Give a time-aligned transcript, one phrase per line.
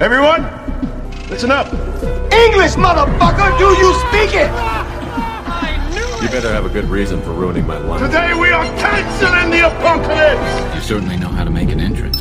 [0.00, 0.46] Everyone,
[1.28, 1.66] listen up.
[2.32, 3.58] English, motherfucker!
[3.58, 4.48] Do you speak it?
[6.22, 8.00] You better have a good reason for ruining my life.
[8.00, 10.76] Today we are canceling the apocalypse.
[10.76, 12.16] You certainly know how to make an entrance.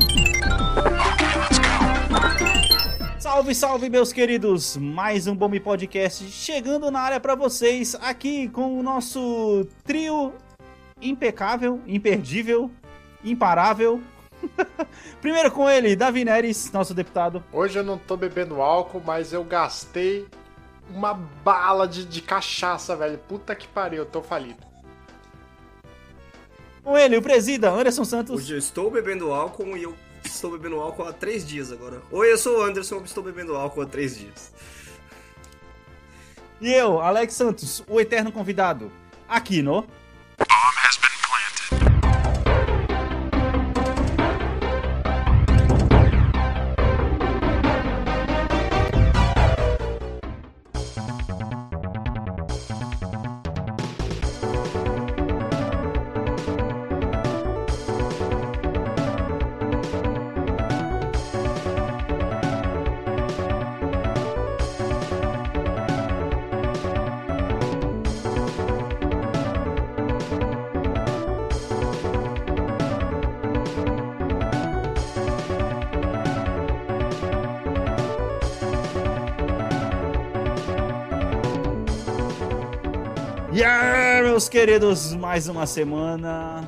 [3.19, 4.75] Salve, salve, meus queridos!
[4.75, 10.33] Mais um Bombe Podcast chegando na área pra vocês, aqui com o nosso trio
[10.99, 12.71] impecável, imperdível,
[13.23, 14.01] imparável.
[15.21, 17.43] Primeiro com ele, Davi Neres, nosso deputado.
[17.51, 20.27] Hoje eu não tô bebendo álcool, mas eu gastei
[20.89, 23.17] uma bala de, de cachaça, velho.
[23.17, 24.65] Puta que pariu, eu tô falido.
[26.83, 28.35] Com ele, o presida, Anderson Santos.
[28.35, 29.93] Hoje eu estou bebendo álcool e eu
[30.23, 32.01] estou bebendo álcool há três dias agora.
[32.11, 34.53] Oi, eu sou o Anderson, eu estou bebendo álcool há três dias.
[36.61, 38.91] E eu, Alex Santos, o eterno convidado,
[39.27, 39.85] aqui no...
[84.59, 86.67] queridos, mais uma semana.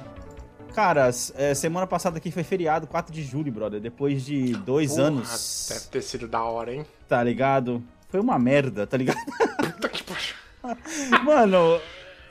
[0.76, 3.82] Cara, é, semana passada aqui foi feriado, 4 de julho, brother.
[3.82, 6.86] Depois de dois Porra, anos, Deve ter sido da hora, hein?
[7.08, 7.84] tá ligado?
[8.08, 9.18] Foi uma merda, tá ligado?
[9.58, 11.24] Puta que pariu.
[11.26, 11.82] Mano,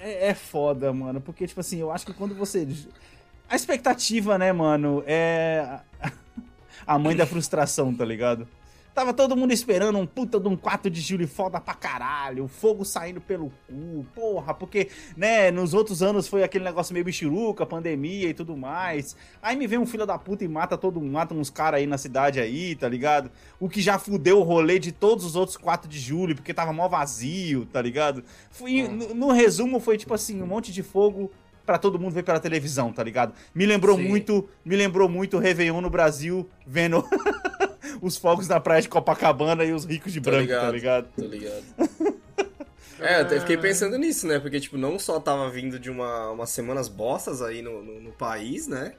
[0.01, 1.21] é, é foda, mano.
[1.21, 2.65] Porque, tipo assim, eu acho que quando você.
[3.51, 5.81] A expectativa, né, mano, é.
[6.87, 8.47] A mãe da frustração, tá ligado?
[8.95, 12.85] Tava todo mundo esperando um puta de um 4 de julho foda pra caralho, fogo
[12.85, 18.29] saindo pelo cu, porra, porque, né, nos outros anos foi aquele negócio meio bichiruca, pandemia
[18.29, 19.17] e tudo mais.
[19.41, 21.97] Aí me vem um filho da puta e mata todo mata uns caras aí na
[21.97, 23.31] cidade aí, tá ligado?
[23.61, 26.73] O que já fudeu o rolê de todos os outros 4 de julho, porque tava
[26.73, 28.25] mó vazio, tá ligado?
[28.51, 31.31] Foi, no, no resumo foi tipo assim, um monte de fogo
[31.69, 33.35] pra todo mundo ver pela televisão, tá ligado?
[33.55, 34.09] Me lembrou Sim.
[34.09, 37.05] muito, me lembrou muito o Réveillon no Brasil, vendo
[38.01, 41.09] os fogos na praia de Copacabana e os ricos de Tô branco, tá ligado?
[41.15, 41.65] Tô ligado.
[43.01, 44.41] É, eu até fiquei pensando nisso, né?
[44.41, 48.11] Porque, tipo, não só tava vindo de uma, umas semanas bostas aí no, no, no
[48.11, 48.95] país, né?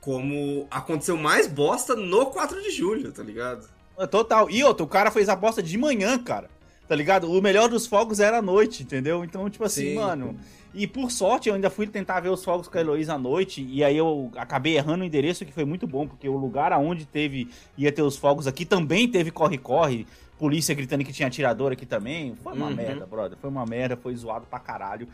[0.00, 3.68] Como aconteceu mais bosta no 4 de julho, tá ligado?
[3.98, 4.48] É, Total.
[4.48, 6.48] E outro, o cara fez a bosta de manhã, cara.
[6.88, 7.30] Tá ligado?
[7.30, 9.22] O melhor dos fogos era à noite, entendeu?
[9.22, 9.94] Então, tipo assim, Sim.
[9.96, 10.40] mano.
[10.80, 13.66] E por sorte, eu ainda fui tentar ver os fogos com a Heloísa à noite.
[13.68, 17.04] E aí eu acabei errando o endereço, que foi muito bom, porque o lugar aonde
[17.04, 20.06] teve, ia ter os fogos aqui também teve corre-corre.
[20.38, 22.36] Polícia gritando que tinha atirador aqui também.
[22.44, 22.74] Foi uma Uhum.
[22.76, 23.36] merda, brother.
[23.40, 25.08] Foi uma merda, foi zoado pra caralho.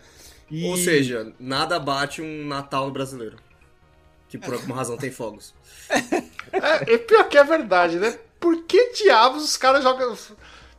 [0.50, 0.66] E...
[0.66, 3.36] Ou seja, nada bate um Natal brasileiro.
[4.28, 5.54] Que por alguma razão tem fogos.
[6.52, 8.16] É, e pior que é verdade, né?
[8.38, 10.16] Por que diabos os caras jogam.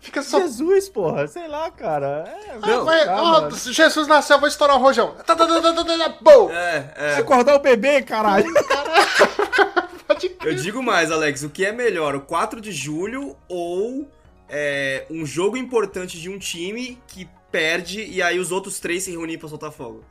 [0.06, 0.40] Fica só.
[0.40, 2.26] Jesus, porra, sei lá, cara.
[2.28, 3.50] É, Ah, vai ó.
[3.50, 5.16] Jesus nasceu, vou estourar o rojão.
[5.26, 6.52] Tá, tá, tá, tá, tá, tá, tá, bom!
[6.52, 7.16] É, é.
[7.16, 8.46] acordar o bebê, caralho.
[10.08, 10.56] Pode Eu crer.
[10.58, 14.08] digo mais, Alex, o que é melhor, o 4 de julho ou
[14.48, 19.10] é, um jogo importante de um time que perde e aí os outros três se
[19.12, 20.04] reunirem pra soltar fogo?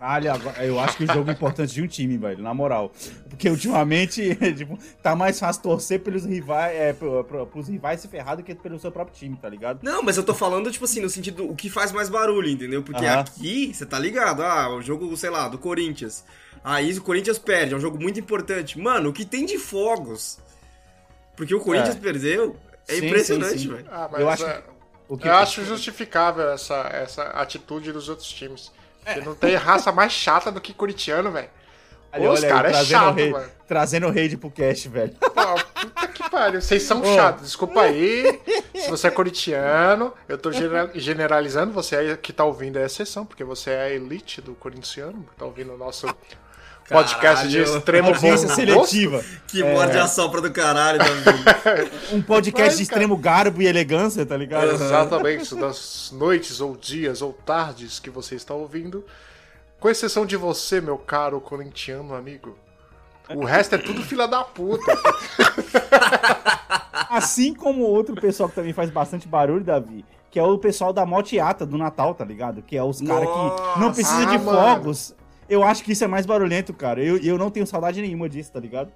[0.00, 2.90] Caralho, agora- eu acho que o jogo é importante de um time, velho, na moral.
[3.28, 8.08] Porque ultimamente, tipo, tá mais fácil torcer pelos rivais, é, pro, pro, pros rivais se
[8.08, 9.80] ferrar do que pelo seu próprio time, tá ligado?
[9.82, 12.82] Não, mas eu tô falando, tipo assim, no sentido o que faz mais barulho, entendeu?
[12.82, 13.20] Porque Aham.
[13.20, 16.24] aqui, você tá ligado, ah, o jogo, sei lá, do Corinthians.
[16.64, 18.78] Aí o Corinthians perde, é um jogo muito importante.
[18.78, 20.38] Mano, o que tem de fogos?
[21.36, 22.00] Porque o Corinthians É.
[22.00, 22.56] perdeu.
[22.88, 23.86] É Sim, impressionante, velho.
[23.90, 24.62] Ah, mas Eu acho é,
[25.08, 28.72] O que eu acho justificável essa, essa atitude dos outros times.
[29.04, 31.48] Porque não tem raça mais chata do que corintiano, velho.
[32.32, 33.48] Os caras é chato, rei, mano.
[33.68, 35.14] Trazendo o rei pro cast, velho.
[35.14, 35.28] Pô,
[35.80, 36.60] puta que pariu.
[36.60, 37.04] Vocês são Ô.
[37.14, 37.44] chatos.
[37.44, 38.40] Desculpa aí.
[38.74, 41.72] Se você é corintiano, eu tô genera- generalizando.
[41.72, 45.24] Você aí que tá ouvindo é a exceção, porque você é a elite do corintiano.
[45.38, 46.08] Tá ouvindo o nosso
[46.90, 49.24] podcast de extremo bom Audiência seletiva.
[49.46, 51.00] Que morde a sopra do caralho.
[52.12, 54.72] Um podcast Mas, de extremo garbo e elegância, tá ligado?
[54.72, 59.04] Exatamente, das noites ou dias ou tardes que você está ouvindo.
[59.78, 62.58] Com exceção de você, meu caro corintiano amigo.
[63.34, 64.92] O resto é tudo fila da puta.
[67.08, 71.06] Assim como outro pessoal que também faz bastante barulho, Davi, que é o pessoal da
[71.06, 72.62] Motiata do Natal, tá ligado?
[72.62, 74.58] Que é os caras que não precisa Nossa, de ah, mano.
[74.58, 75.14] fogos.
[75.50, 77.02] Eu acho que isso é mais barulhento, cara.
[77.02, 78.92] Eu, eu não tenho saudade nenhuma disso, tá ligado?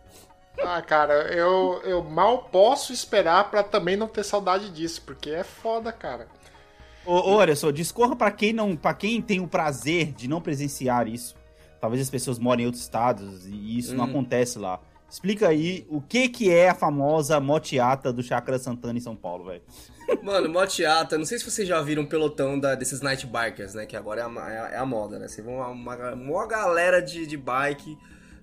[0.63, 5.43] Ah, cara, eu, eu mal posso esperar pra também não ter saudade disso, porque é
[5.43, 6.29] foda, cara.
[7.05, 10.41] Ô, ô, olha só, discorra pra quem não, para quem tem o prazer de não
[10.41, 11.35] presenciar isso.
[11.81, 14.11] Talvez as pessoas morem em outros estados e isso não Hum.
[14.11, 14.81] acontece lá.
[15.15, 19.45] Explica aí o que que é a famosa motiata do Chácara Santana em São Paulo,
[19.45, 19.63] velho.
[20.25, 23.87] Mano, moteata, não sei se vocês já viram um pelotão da, desses night bikers, né?
[23.87, 25.29] Que agora é a, é é a moda, né?
[25.29, 27.97] Você vê uma, uma, uma galera de, de bike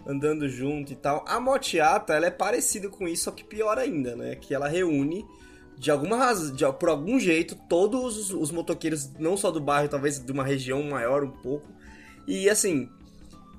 [0.07, 1.25] andando junto e tal.
[1.27, 4.35] A moteata, ela é parecida com isso, só que pior ainda, né?
[4.35, 5.25] Que ela reúne,
[5.77, 10.23] de alguma razão, por algum jeito, todos os, os motoqueiros, não só do bairro, talvez
[10.23, 11.67] de uma região maior um pouco.
[12.25, 12.89] E assim,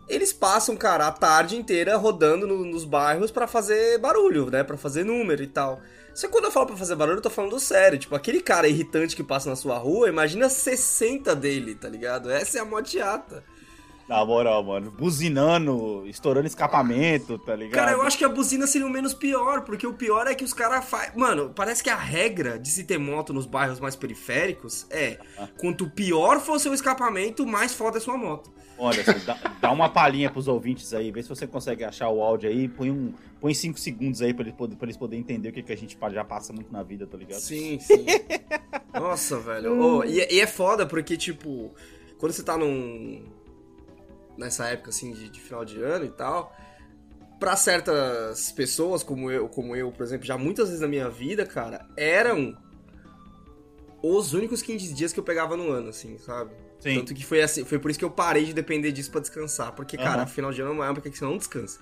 [0.09, 4.63] eles passam, cara, a tarde inteira rodando no- nos bairros pra fazer barulho, né?
[4.63, 5.81] Pra fazer número e tal.
[6.15, 7.99] Só que quando eu falo pra fazer barulho, eu tô falando sério.
[7.99, 12.31] Tipo, aquele cara irritante que passa na sua rua, imagina 60 dele, tá ligado?
[12.31, 13.43] Essa é a moteata.
[14.07, 14.91] Na moral, mano.
[14.91, 17.75] Buzinando, estourando escapamento, tá ligado?
[17.79, 20.45] Cara, eu acho que a buzina seria o menos pior, porque o pior é que
[20.45, 21.17] os caras fazem.
[21.17, 25.19] Mano, parece que a regra de se ter moto nos bairros mais periféricos é:
[25.57, 28.53] quanto pior for seu escapamento, mais foda é sua moto.
[28.79, 32.23] Olha, só, dá, dá uma palhinha pros ouvintes aí, vê se você consegue achar o
[32.23, 35.51] áudio aí, põe um, põe cinco segundos aí pra eles, poder, pra eles poderem entender
[35.51, 37.41] o que, que a gente já passa muito na vida, tá ligado?
[37.41, 38.07] Sim, sim.
[38.93, 39.73] Nossa, velho.
[39.99, 41.75] Ô, e, e é foda porque, tipo,
[42.19, 43.25] quando você tá num.
[44.37, 46.55] Nessa época, assim, de, de final de ano e tal.
[47.39, 51.45] Pra certas pessoas, como eu, como eu, por exemplo, já muitas vezes na minha vida,
[51.45, 52.57] cara, eram
[54.01, 56.53] os únicos 15 dias que eu pegava no ano, assim, sabe?
[56.83, 56.97] Sim.
[56.97, 59.73] Tanto que foi assim, foi por isso que eu parei de depender disso pra descansar.
[59.73, 60.27] Porque, cara, Aham.
[60.27, 61.79] final de ano é uma época que você não descansa.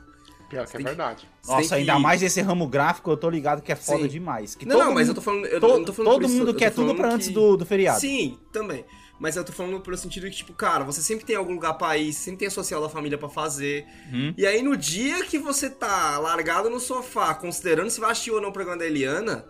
[0.50, 1.29] Pior que é que- verdade.
[1.41, 4.08] Você Nossa, ainda que- mais esse ramo gráfico, eu tô ligado que é foda Sim.
[4.08, 4.55] demais.
[4.56, 5.47] Que Não, todo não, mas mundo- eu tô falando.
[5.47, 7.35] Eu to- não tô falando todo por isso, mundo tô quer tudo pra antes que-
[7.35, 8.00] do, do feriado.
[8.00, 8.85] Sim, também.
[9.19, 11.96] Mas eu tô falando pelo sentido que, tipo, cara, você sempre tem algum lugar pra
[11.96, 13.87] ir, sempre tem a social da família pra fazer.
[14.12, 14.35] Uhum.
[14.37, 18.41] E aí, no dia que você tá largado no sofá, considerando se vai assistir ou
[18.41, 19.44] não o programa da Eliana,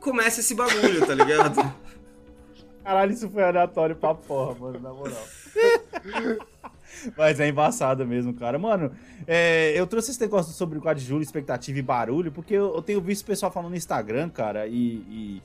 [0.00, 1.60] começa esse bagulho, tá ligado?
[2.82, 5.26] Caralho, isso foi aleatório pra porra, mano, na moral.
[7.16, 8.58] Mas é embaçado mesmo, cara.
[8.58, 8.92] Mano,
[9.26, 12.74] é, eu trouxe esse negócio sobre o quadro de julho, expectativa e barulho, porque eu,
[12.74, 14.72] eu tenho visto o pessoal falando no Instagram, cara, e,
[15.08, 15.42] e,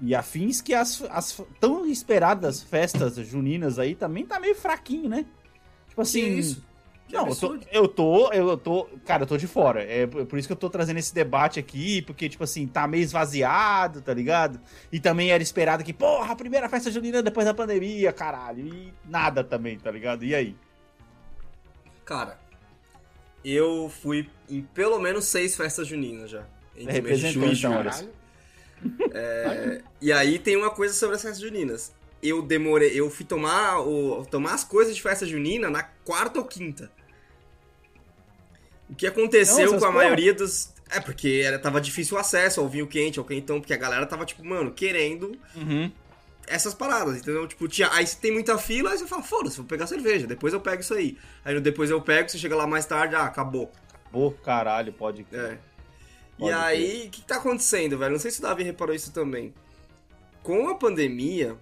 [0.00, 5.24] e afins que as, as tão esperadas festas juninas aí também tá meio fraquinho, né?
[5.88, 6.20] Tipo assim.
[6.20, 6.71] Que isso?
[7.12, 9.82] Que não, eu tô, eu tô, eu tô, cara, eu tô de fora.
[9.82, 12.88] É por por isso que eu tô trazendo esse debate aqui, porque, tipo assim, tá
[12.88, 14.58] meio esvaziado, tá ligado?
[14.90, 18.66] E também era esperado que, porra, a primeira festa junina depois da pandemia, caralho.
[18.66, 20.24] E nada também, tá ligado?
[20.24, 20.56] E aí?
[22.06, 22.40] Cara,
[23.44, 26.46] eu fui em pelo menos seis festas juninas já.
[26.74, 27.84] Entre É mês de junho e então, julho.
[27.84, 28.12] Caralho.
[30.00, 31.94] E aí tem uma coisa sobre as festas juninas.
[32.22, 36.46] Eu demorei, eu fui tomar, o, tomar as coisas de festa junina na quarta ou
[36.46, 36.90] quinta.
[38.92, 39.92] O que aconteceu Não, com a porra.
[40.04, 40.70] maioria dos.
[40.90, 44.04] É, porque era, tava difícil o acesso ao vinho quente, ao quentão, porque a galera
[44.06, 45.90] tava, tipo, mano, querendo Uhum.
[46.46, 47.48] essas paradas, entendeu?
[47.48, 50.52] Tipo, tinha, aí se tem muita fila, aí você fala, foda-se, vou pegar cerveja, depois
[50.52, 51.16] eu pego isso aí.
[51.44, 53.72] Aí depois eu pego, você chega lá mais tarde, ah, acabou.
[54.10, 55.26] Pô, caralho, pode.
[55.32, 55.56] É.
[56.38, 58.12] E Pode aí, o que, que tá acontecendo, velho?
[58.12, 59.54] Não sei se o Davi reparou isso também.
[60.42, 61.56] Com a pandemia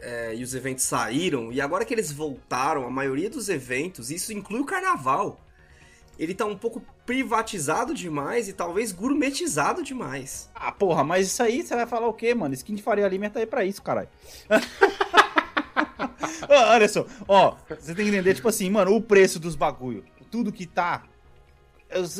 [0.00, 4.32] é, e os eventos saíram, e agora que eles voltaram, a maioria dos eventos, isso
[4.32, 5.40] inclui o carnaval,
[6.20, 10.50] ele tá um pouco privatizado demais e talvez gourmetizado demais.
[10.54, 12.52] Ah, porra, mas isso aí você vai falar o quê, mano?
[12.52, 14.08] Skin de Faria Lima tá aí pra isso, caralho.
[16.46, 20.52] Olha só, ó, você tem que entender, tipo assim, mano, o preço dos bagulho, tudo
[20.52, 21.04] que tá.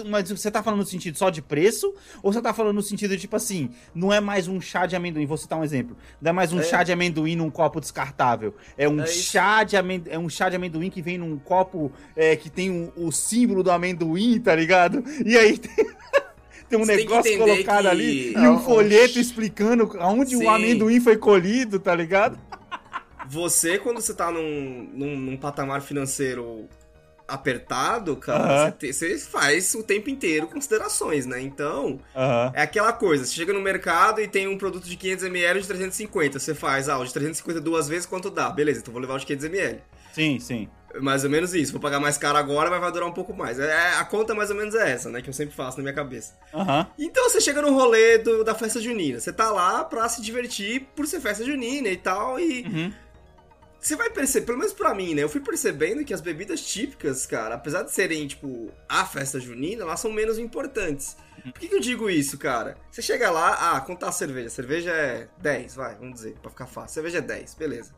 [0.09, 1.95] Mas você tá falando no sentido só de preço?
[2.23, 5.27] Ou você tá falando no sentido, tipo assim, não é mais um chá de amendoim?
[5.27, 5.97] Vou citar um exemplo.
[6.21, 6.63] Não é mais um É.
[6.63, 8.55] chá de amendoim num copo descartável.
[8.77, 11.93] É um, É chá, de amendoim, é um chá de amendoim que vem num copo
[12.17, 15.05] é, que tem um- o símbolo do amendoim, tá ligado?
[15.25, 15.75] E aí tem,
[16.69, 19.97] tem um Você tem negócio entender colocado que- ali e É, um um- folheto explicando
[20.01, 20.45] aonde Sim.
[20.45, 22.39] o amendoim foi colhido, tá ligado?
[23.29, 26.69] Você, quando você tá num, num, num patamar financeiro
[27.31, 28.65] apertado, cara, Aham.
[28.67, 31.41] você, te- você faz o tempo inteiro considerações, né?
[31.41, 32.53] Então, Aham.
[32.55, 36.39] É aquela coisa, você chega no mercado e tem um produto de 500ml de 350,
[36.39, 38.51] você faz, ah, o de 350 duas vezes, quanto dá?
[38.51, 39.79] Beleza, então vou levar o de 500ml.
[40.13, 40.69] Sim, sim.
[41.01, 43.61] Mais ou menos isso, vou pagar mais caro agora, mas vai durar um pouco mais.
[43.61, 45.95] É, a conta mais ou menos é essa, né, que eu sempre faço na minha
[45.95, 46.35] cabeça.
[46.99, 50.89] Então você chega no rolê do- da festa junina, você tá lá pra se divertir
[50.97, 52.93] por ser festa junina e tal, e Uhum.
[53.81, 55.23] Você vai perceber, pelo menos pra mim, né?
[55.23, 59.83] Eu fui percebendo que as bebidas típicas, cara, apesar de serem, tipo, a festa junina,
[59.83, 61.17] elas são menos importantes.
[61.43, 62.77] Por que, que eu digo isso, cara?
[62.91, 64.51] Você chega lá, ah, contar a cerveja.
[64.51, 66.95] Cerveja é 10, vai, vamos dizer, pra ficar fácil.
[66.95, 67.95] Cerveja é 10, beleza.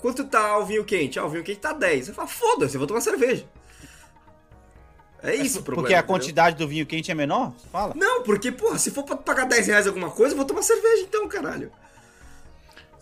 [0.00, 1.20] Quanto tá o vinho quente?
[1.20, 2.06] Ah, o vinho quente tá 10.
[2.06, 3.46] Você fala, foda-se, eu vou tomar cerveja.
[5.22, 5.84] É isso o problema.
[5.84, 6.14] Porque a entendeu?
[6.14, 7.54] quantidade do vinho quente é menor?
[7.70, 7.94] Fala.
[7.96, 11.02] Não, porque, porra, se for pra pagar 10 reais alguma coisa, eu vou tomar cerveja
[11.02, 11.70] então, caralho.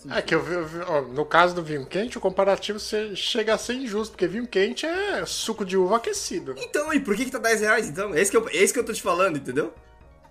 [0.09, 2.79] É que eu, vi- eu vi- ó, no caso do vinho quente, o comparativo
[3.15, 6.55] chega a ser injusto, porque vinho quente é suco de uva aquecido.
[6.57, 8.15] Então, e por que que tá 10 reais então?
[8.15, 9.75] É isso que eu, é isso que eu tô te falando, entendeu?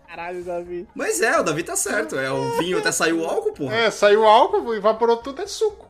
[0.07, 0.87] Caralho, Davi.
[0.95, 2.17] Mas é, o Davi tá certo.
[2.17, 3.75] É o vinho até saiu o álcool, porra.
[3.75, 5.87] É, saiu álcool, evaporou tudo, é suco.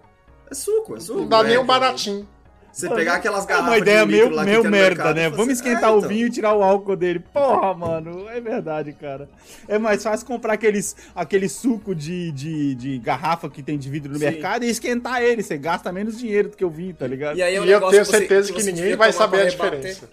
[0.51, 1.19] É suco, é suco.
[1.21, 2.27] Não dá é, nem um baratinho.
[2.71, 5.29] Você pegar aquelas É garrafas uma ideia de meio, que merda, mercado, né?
[5.29, 6.09] você- Vamos esquentar É, o então.
[6.09, 7.19] vinho e tirar o álcool dele.
[7.19, 8.29] Porra, mano.
[8.29, 9.27] É verdade, cara.
[9.67, 14.13] É mais fácil comprar aqueles, aquele suco de, de, de garrafa que tem de vidro
[14.13, 14.25] no Sim.
[14.25, 15.41] mercado e esquentar ele.
[15.43, 17.38] Você gasta menos dinheiro do que o vinho, tá ligado?
[17.38, 19.11] E aí é um E eu negócio tenho que você- certeza que, você ninguém vai
[19.11, 20.09] saber a diferença.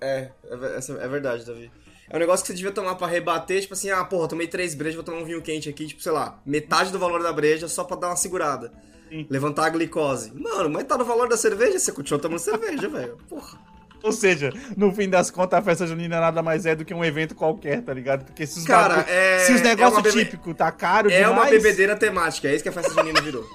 [0.00, 1.70] É, é, é verdade, Davi.
[2.08, 4.74] É um negócio que você devia tomar pra rebater, tipo assim, ah, porra, tomei três
[4.74, 7.68] brejas, vou tomar um vinho quente aqui, tipo, sei lá, metade do valor da breja
[7.68, 8.72] só pra dar uma segurada.
[9.10, 9.26] Sim.
[9.28, 10.32] Levantar a glicose.
[10.34, 13.18] Mano, mas tá no valor da cerveja, você continua tomando cerveja, velho.
[13.28, 13.58] Porra.
[14.02, 17.04] Ou seja, no fim das contas, a festa junina nada mais é do que um
[17.04, 18.24] evento qualquer, tá ligado?
[18.24, 21.10] Porque se os, Cara, bagulho- é- se os é negócios uma bebe- típicos tá caro
[21.10, 21.32] É demais...
[21.36, 23.44] uma bebedeira temática, é isso que a festa junina virou.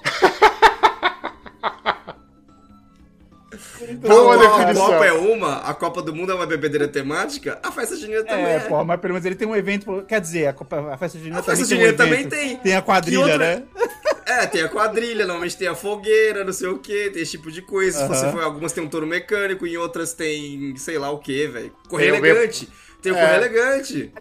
[4.00, 4.86] Boa Tal qual A definição.
[4.86, 8.44] Copa é uma, a Copa do Mundo é uma bebedeira temática, a festa junina também
[8.46, 8.60] É, é.
[8.60, 10.04] pô, mas pelo menos ele tem um evento.
[10.06, 11.78] Quer dizer, a, Copa- a festa junina A festa também tem.
[11.78, 12.56] junina um também tem.
[12.58, 13.62] Tem a quadrilha, outra- né?
[14.26, 17.50] É, tem a quadrilha, normalmente tem a fogueira, não sei o que, tem esse tipo
[17.50, 17.96] de coisa.
[17.98, 18.14] Se Aham.
[18.14, 21.72] você for, algumas tem um touro mecânico, em outras tem sei lá o que, velho.
[21.88, 22.68] Correr Tem o elegante.
[23.00, 23.20] Tem o É.
[23.20, 24.12] correr elegante.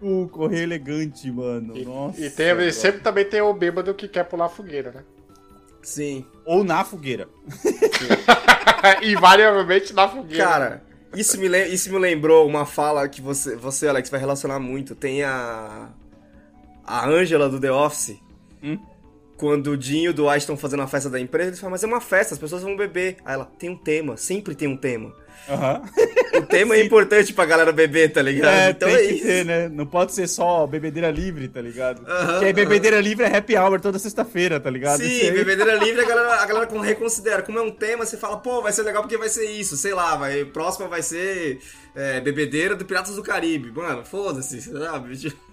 [0.00, 1.76] O correr elegante, mano.
[1.76, 2.20] E, Nossa.
[2.20, 2.72] e tem, cara.
[2.72, 5.02] sempre também tem o bêbado que quer pular a fogueira, né?
[5.82, 6.24] Sim.
[6.44, 7.28] Ou na fogueira.
[9.02, 10.44] Invariavelmente na fogueira.
[10.44, 10.82] Cara,
[11.14, 14.94] isso me, isso me lembrou uma fala que você, você, Alex, vai relacionar muito.
[14.94, 15.88] Tem a.
[16.86, 18.16] A Angela do The Office.
[18.62, 18.78] Hum?
[19.38, 21.82] Quando o Dinho e o Dwight estão fazendo a festa da empresa, eles falam, mas
[21.84, 23.16] é uma festa, as pessoas vão beber.
[23.24, 25.14] Aí ela, tem um tema, sempre tem um tema.
[25.48, 25.82] Aham.
[26.34, 28.52] O tema é importante pra galera beber, tá ligado?
[28.52, 29.24] É, então tem é que isso.
[29.24, 29.68] ter, né?
[29.68, 32.04] Não pode ser só bebedeira livre, tá ligado?
[32.06, 34.98] Aham, Porque aí bebedeira livre é happy hour toda sexta-feira, tá ligado?
[35.00, 37.40] Sim, bebedeira livre, a galera, a galera com- reconsidera.
[37.42, 39.94] Como é um tema, você fala, pô, vai ser legal porque vai ser isso, sei
[39.94, 41.60] lá, vai, próxima vai ser
[41.94, 43.70] é, bebedeira do Piratas do Caribe.
[43.70, 45.16] Mano, foda-se, sabe?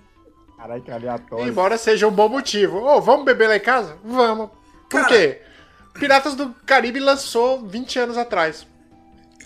[0.65, 1.48] Caralho, que aleatório.
[1.48, 2.79] Embora seja um bom motivo.
[2.79, 3.98] Ô, vamos beber lá em casa?
[4.03, 4.50] Vamos.
[4.89, 5.41] Por Cara- quê?
[5.93, 8.65] Piratas do Caribe lançou 20 anos atrás.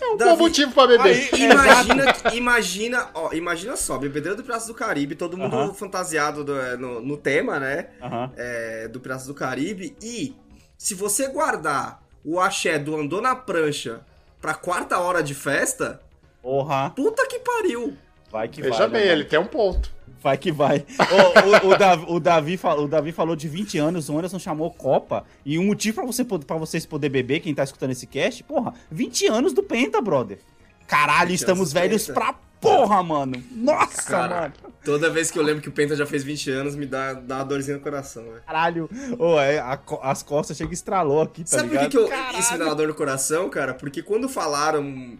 [0.00, 1.28] É um Davi, bom motivo pra beber.
[1.30, 5.74] aí- Imagina, imagina, ó, imagina só, bebedeira do Piratas do Caribe, todo mundo Aham.
[5.74, 7.88] fantasiado do- é, no, no tema, né?
[8.02, 8.32] Aham.
[8.38, 9.94] é, do Piratas do Caribe.
[10.02, 10.34] E
[10.78, 14.00] se você guardar o axé do Andou na Prancha
[14.40, 16.00] pra quarta hora de festa,
[16.42, 16.90] Porra.
[16.96, 17.94] puta que pariu.
[18.32, 18.88] Vai que Veja vai.
[18.88, 19.92] bem, né, ele tem um ponto.
[20.22, 20.84] Vai que vai.
[20.98, 24.70] Ô, o, o, Davi, o, Davi, o Davi falou de 20 anos, o Anderson chamou
[24.70, 25.24] Copa.
[25.44, 28.74] E um motivo pra, você, pra vocês poder beber, quem tá escutando esse cast, porra,
[28.90, 30.38] 20 anos do Penta, brother.
[30.86, 32.20] Caralho, 20 estamos velhos Penta.
[32.20, 33.42] pra porra, mano.
[33.52, 34.52] Nossa, Cara, mano.
[34.84, 37.36] toda vez que eu lembro que o Penta já fez 20 anos, me dá, dá
[37.36, 38.42] uma dorzinha no coração, velho.
[38.44, 38.90] Caralho.
[39.18, 41.90] Ô, é, a as costas chega e estralou aqui, tá Sabe por ligado?
[41.90, 43.72] que, que eu, isso me dá uma dor no coração, cara?
[43.72, 45.16] Porque quando falaram.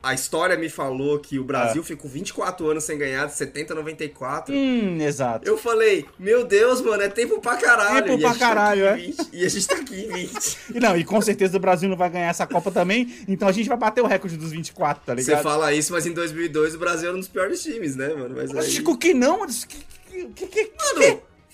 [0.00, 3.76] A história me falou que o Brasil ficou 24 anos sem ganhar, de 70 a
[3.76, 4.54] 94.
[4.54, 5.46] Hum, exato.
[5.48, 8.04] Eu falei, meu Deus, mano, é tempo pra caralho.
[8.04, 9.06] Tempo E pra tá caralho, aqui é.
[9.06, 10.58] em 20, E a gente tá aqui em 20.
[10.76, 13.52] E não, e com certeza o Brasil não vai ganhar essa Copa também, então a
[13.52, 15.42] gente vai bater o recorde dos 24, tá Você ligado?
[15.42, 18.34] fala isso, mas em 2002 o Brasil era um dos piores times, né, mano?
[18.36, 18.56] Mas aí...
[18.56, 19.52] Lógico que não, mano.
[19.68, 21.00] Que, que, que, Mano,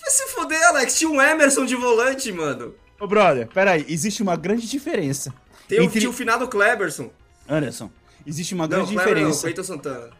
[0.01, 0.99] vai se foder, Alex.
[0.99, 2.75] Tinha um Emerson de volante, mano.
[3.01, 5.33] Ô, brother, peraí, existe uma grande diferença.
[5.67, 7.11] Tem o, Entre- tinha o finado Cleberson.
[7.49, 7.91] Anderson,
[8.26, 9.40] existe uma Não, grande Kleber não, diferença.
[9.43, 10.11] Cleiton Santana.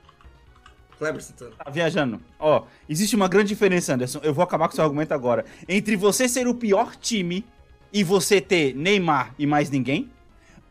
[0.99, 1.53] Kleber Santana.
[1.57, 2.21] Tá viajando.
[2.39, 4.21] Ó, existe uma grande diferença, Anderson.
[4.23, 5.45] Eu vou acabar com seu argumento agora.
[5.69, 7.45] Entre você ser o pior time
[7.93, 10.11] e você ter Neymar e mais ninguém.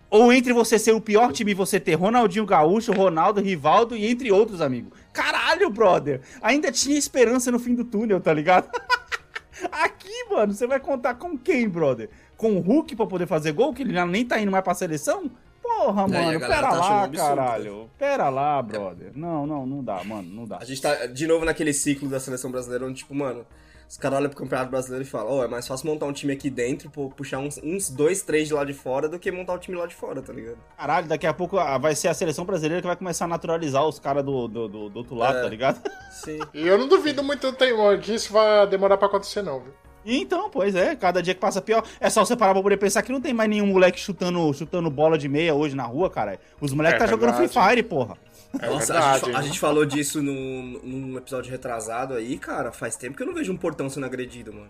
[0.09, 4.05] Ou entre você ser o pior time e você ter Ronaldinho Gaúcho, Ronaldo, Rivaldo e
[4.05, 4.91] entre outros, amigo.
[5.11, 6.21] Caralho, brother.
[6.39, 8.69] Ainda tinha esperança no fim do túnel, tá ligado?
[9.71, 12.09] Aqui, mano, você vai contar com quem, brother?
[12.37, 15.31] Com o Hulk pra poder fazer gol, que ele nem tá indo mais pra seleção?
[15.63, 17.89] Porra, aí, mano, galera pera tá lá, absurdo, caralho.
[17.98, 19.12] Pera lá, brother.
[19.15, 20.58] Não, não, não dá, mano, não dá.
[20.58, 23.46] A gente tá de novo naquele ciclo da seleção brasileira onde, tipo, mano,
[23.89, 26.34] os caras olham pro campeonato brasileiro e falam: Ó, é mais fácil montar um time
[26.34, 29.53] aqui dentro, pô, puxar uns, uns dois, três de lá de fora do que montar
[29.53, 30.58] o time lá de fora, tá ligado?
[30.77, 33.86] Caralho, daqui a pouco ah, vai ser a seleção brasileira que vai começar a naturalizar
[33.88, 35.41] os caras do, do, do, do outro lado, É.
[35.43, 35.82] tá ligado?
[36.12, 36.39] Sim.
[36.53, 39.74] E eu não duvido muito tem- que isso vai demorar pra acontecer, não, viu?
[40.05, 41.83] E Então, pois é, cada dia que passa pior.
[42.00, 44.89] É só você parar pra poder pensar que não tem mais nenhum moleque chutando, chutando
[44.89, 46.39] bola de meia hoje na rua, cara.
[46.60, 47.48] Os moleques É tá jogando Free.
[47.48, 48.17] Fire, porra.
[48.62, 49.19] É Nossa, a verdade.
[49.25, 52.72] gente, fa- a gente falou disso num, num episódio retrasado aí, cara.
[52.72, 54.69] Faz tempo que eu não vejo um portão sendo agredido, mano.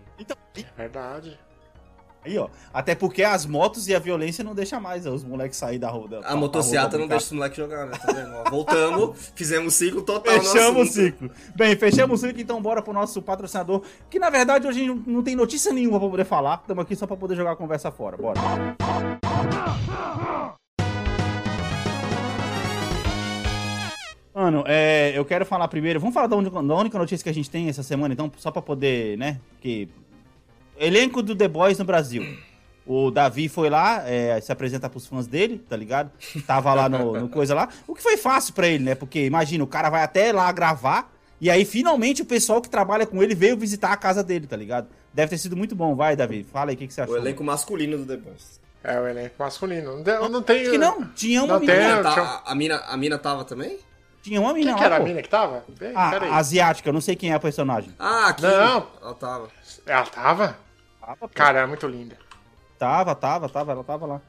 [0.56, 1.38] É verdade.
[2.24, 2.48] Aí, ó.
[2.72, 5.90] Até porque as motos e a violência não deixam mais ó, os moleques sair da
[5.90, 6.20] roda.
[6.24, 7.92] A motociata não deixa os moleques jogar, né?
[7.98, 8.50] Tá vendo?
[8.50, 10.32] Voltamos, fizemos o ciclo total.
[10.40, 11.30] Fechamos o ciclo.
[11.54, 13.82] Bem, fechamos o ciclo, então bora pro nosso patrocinador.
[14.08, 16.60] Que na verdade hoje não- não tem notícia nenhuma pra poder falar.
[16.62, 18.16] Estamos aqui só pra poder jogar a conversa fora.
[18.16, 18.40] Bora.
[24.34, 26.00] Mano, é, eu quero falar primeiro.
[26.00, 28.50] Vamos falar da única, da única notícia que a gente tem essa semana, então, só
[28.50, 29.38] pra poder, né?
[29.60, 29.88] Que.
[30.78, 32.36] Elenco do The Boys no Brasil.
[32.86, 36.10] O Davi foi lá, é, se apresentar pros fãs dele, tá ligado?
[36.46, 37.68] Tava lá no, no coisa lá.
[37.86, 38.94] O que foi fácil pra ele, né?
[38.94, 41.10] Porque imagina, o cara vai até lá gravar.
[41.40, 44.56] E aí, finalmente, o pessoal que trabalha com ele veio visitar a casa dele, tá
[44.56, 44.86] ligado?
[45.14, 45.94] Deve ter sido muito bom.
[45.94, 47.14] Vai, Davi, fala aí o que, que você achou.
[47.14, 48.60] O elenco masculino do The Boys.
[48.82, 49.96] É o elenco masculino.
[49.96, 50.60] Não, tem- não tem.
[50.62, 51.72] Acho que não, tinha uma Não mina.
[51.74, 52.02] tem, lá.
[52.02, 53.78] Tá, tinha- a, mina, a mina tava também?
[54.22, 55.06] Tinha uma mina Quem que lá, era a pô.
[55.06, 55.64] mina que tava?
[55.80, 57.90] Ei, Ah, asiática, eu não sei quem é a personagem.
[57.98, 58.42] Ah, aqui.
[58.42, 58.86] Não.
[59.02, 59.48] Ela tava.
[59.86, 60.63] Ela tava?
[61.04, 61.28] Tava.
[61.28, 62.16] Cara, é muito linda.
[62.78, 64.20] Tava, tava, tava, ela tava lá.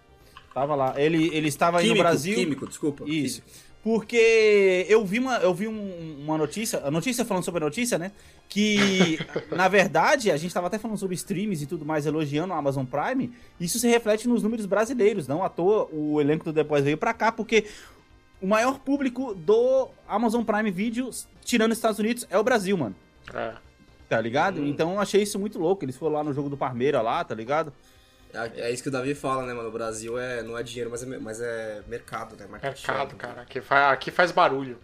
[0.53, 0.94] Tava lá.
[0.98, 2.36] Ele, ele estava aí Químico, no Brasil.
[2.36, 3.03] químico, desculpa.
[3.08, 3.41] Isso.
[3.84, 8.00] Porque eu vi uma, eu vi um- uma notícia, a notícia falando sobre a notícia,
[8.00, 8.12] né?
[8.50, 9.20] Que,
[9.55, 12.84] na verdade, a gente tava até falando sobre streams e tudo mais, elogiando a Amazon
[12.86, 13.32] Prime.
[13.60, 15.27] Isso se reflete nos números brasileiros.
[15.27, 17.65] Não à toa o elenco do The Boys veio pra cá, porque
[18.41, 21.10] o maior público do Amazon Prime Video,
[21.44, 22.96] tirando os Estados Unidos, é o Brasil, mano.
[23.34, 23.53] É.
[24.08, 24.64] Tá ligado?
[24.64, 25.84] Então eu achei isso muito louco.
[25.84, 27.74] Eles foram lá no jogo do Parmeira lá, tá ligado?
[28.34, 29.70] É, é isso que o Davi fala, né, mano?
[29.70, 32.46] O Brasil é, não é dinheiro, mas é, mas é mercado, né?
[32.50, 33.42] Market Mercado, cara.
[33.42, 34.78] Aqui faz, aqui faz barulho.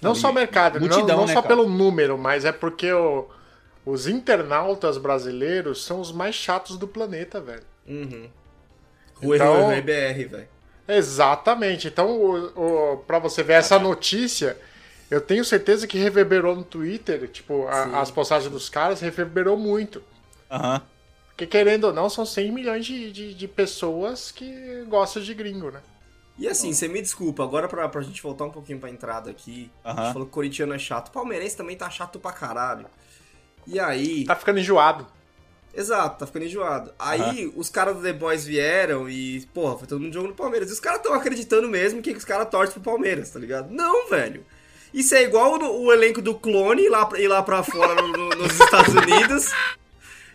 [0.00, 1.54] Não Não, só e mercado, não- multidão, não, né, só cara?
[1.54, 3.28] pelo número, mas é porque o-
[3.84, 7.62] os internautas brasileiros são os mais chatos do planeta, velho.
[7.86, 8.28] Uhum.
[9.22, 10.48] Rui, Então- Rui, Rui BR, velho.
[10.88, 11.88] Exatamente.
[11.88, 14.56] Então, o, o, pra você ver essa notícia,
[15.14, 20.02] eu tenho certeza que reverberou no Twitter, tipo, a- as postagens dos caras reverberou muito.
[20.50, 20.80] Aham.
[21.28, 25.70] Porque, querendo ou não, são 100 milhões de, de, de pessoas que gostam de gringo,
[25.70, 25.80] né?
[26.38, 29.70] E assim, você me desculpa, agora pra, pra gente voltar um pouquinho pra entrada aqui,
[29.84, 30.02] a Aham.
[30.04, 32.86] gente falou que o corintiano é chato, o palmeirense também tá chato pra caralho.
[33.66, 35.06] E aí, Tá ficando enjoado.
[35.74, 36.92] exato, tá ficando enjoado.
[36.98, 40.68] Aí os caras do The Boys vieram e, porra, foi todo mundo jogando no Palmeiras.
[40.70, 43.70] E os caras tão acreditando mesmo que os caras torcem pro Palmeiras, tá ligado?
[43.70, 44.44] Não, velho.
[44.92, 48.28] Isso é igual o, elenco do clone ir lá, ir lá pra fora no- no-
[48.30, 49.50] nos Estados Unidos.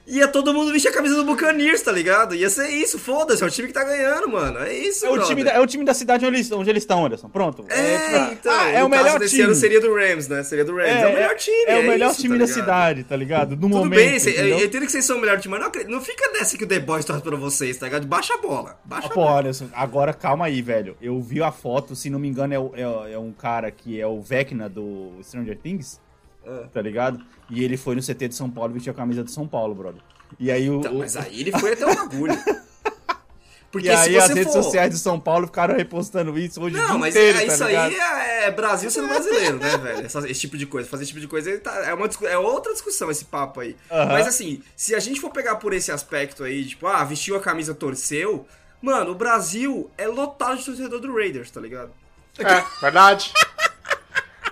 [0.10, 2.34] Ia todo mundo vestir a camisa do Buccaneers, tá ligado?
[2.34, 4.60] Ia ser isso, foda-se, é o time que tá ganhando, mano.
[4.60, 5.28] É isso, É o, brother.
[5.28, 7.28] time da, é o time da cidade onde eles, onde eles estão, Anderson.
[7.28, 7.66] Pronto.
[7.68, 8.54] É, tipo, então.
[8.58, 9.42] ah, é o melhor time.
[9.42, 10.44] ano seria do Rams, né?
[10.44, 10.90] Seria do Rams.
[10.90, 11.66] É, o melhor time.
[11.68, 13.50] É, o melhor isso, time tá da cidade, tá ligado?
[13.52, 14.00] No Tudo momento.
[14.00, 14.60] bem, cê- eu, entendeu?
[14.60, 16.68] eu entendo que vocês são o melhor time, mas não, não fica dessa que o
[16.68, 18.08] The Boys torce pra vocês, tá ligado?
[18.08, 18.80] Baixa a bola.
[18.86, 19.40] Baixa Ah, a pô, bola.
[19.42, 20.96] Anderson, agora calma aí, velho.
[21.02, 24.00] Eu vi a foto, se não me engano, é, o- é- é um cara que
[24.00, 26.00] é o Vecna do Stranger Things,
[26.48, 26.68] É.
[26.74, 27.20] tá ligado?
[27.50, 29.76] E ele foi no CT de São Paulo e vestiu a camisa de São Paulo,
[29.76, 30.02] brother.
[30.40, 30.80] E aí o.
[30.80, 32.34] Então, o- mas aí ele foi até o bagulho.
[33.70, 34.64] Porque e aí as redes for...
[34.64, 37.92] sociais de São Paulo ficaram repostando isso hoje Não, mas inteiro, é, tá isso ligado?
[37.92, 40.06] aí é, é Brasil sendo brasileiro, né, velho?
[40.06, 40.88] Essa- esse tipo de coisa.
[40.88, 43.76] Fazer esse tipo de coisa ele tá- é, uma, é outra discussão esse papo aí.
[43.92, 44.14] Aham.
[44.14, 47.42] Mas assim, se a gente for pegar por esse aspecto aí, tipo, ah, vestiu a
[47.42, 48.48] camisa, torceu.
[48.82, 51.92] Mano, o Brasil é lotado de torcedor do Raiders, tá ligado?
[52.40, 53.34] É, verdade.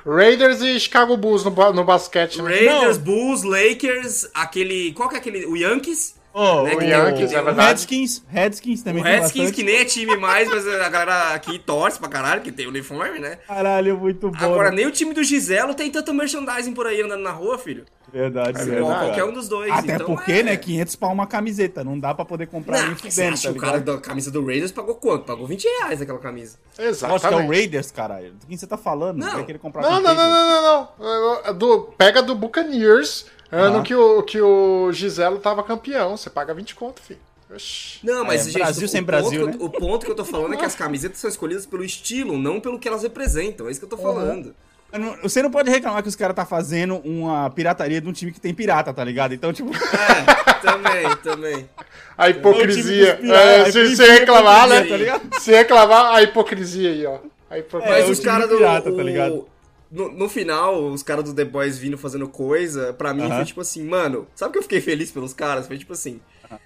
[0.06, 2.42] Raiders e Chicago Bulls no, no basquete.
[2.42, 2.50] né?
[2.50, 4.94] Raiders, Bulls, Lakers, aquele.
[4.94, 5.46] Qual que é aquele?
[5.46, 6.15] O Yankees?
[6.38, 7.70] Ô, né, o, que Yankees, é o- o verdade.
[7.70, 11.58] Redskins, Redskins O também tem Redskins, que nem é time mais, mas a galera aqui
[11.58, 13.38] torce pra caralho, que tem uniforme, né?
[13.48, 14.46] Caralho, muito bom.
[14.46, 17.86] Agora, nem o time do Giselo tem tanto merchandising por aí andando na rua, filho.
[18.12, 19.06] Verdade, É verdade.
[19.06, 19.72] Qualquer um dos dois.
[19.72, 20.44] Até então porque, é...
[20.44, 21.84] né, 500 pau uma camiseta.
[21.84, 24.72] Não dá pra poder comprar Não, nem fudendo, tá o cara da camisa do Raiders
[24.72, 25.26] pagou quanto?
[25.26, 26.58] Pagou 20 reais aquela camisa.
[26.78, 27.48] Lógico que é o.
[27.50, 28.32] Raiders, caralho.
[28.34, 29.18] Do que você tá falando?
[29.18, 29.28] Não.
[29.28, 31.40] Não, não, não, não, não.
[31.46, 33.82] É Do, pega do Buccaneers, ano Ah.
[33.82, 36.16] que, o, que o Giselo tava campeão.
[36.18, 37.20] Você paga 20 conto, filho.
[37.54, 38.00] Oxi.
[38.04, 39.56] Não, mas, É, gente, Brasil o, sem ponto Brasil, que eu- né?
[39.60, 42.60] o ponto que eu tô falando é que as camisetas são escolhidas pelo estilo, não
[42.60, 43.68] pelo que elas representam.
[43.68, 44.54] É isso que eu tô falando.
[44.92, 48.14] Eu não- Você não pode reclamar que os caras tá fazendo uma pirataria de um
[48.14, 49.34] time que tem pirata, tá ligado?
[49.34, 49.72] Então, tipo...
[49.76, 51.70] É, também, também.
[52.18, 53.20] A hipocrisia.
[53.22, 54.84] É É, se você reclamar, né?
[54.86, 55.22] tá ligado?
[55.40, 57.18] Se reclamar, a hipocrisia aí, ó.
[57.50, 57.98] A hipocrisia.
[57.98, 58.56] É, Mas os caras do.
[58.58, 59.48] pirata, tá ligado?
[59.92, 63.36] No, no final, os caras do The Boys vindo fazendo coisa, pra mim Aham.
[63.38, 65.68] foi tipo assim, mano, sabe que eu fiquei feliz pelos caras?
[65.68, 66.20] Foi tipo assim,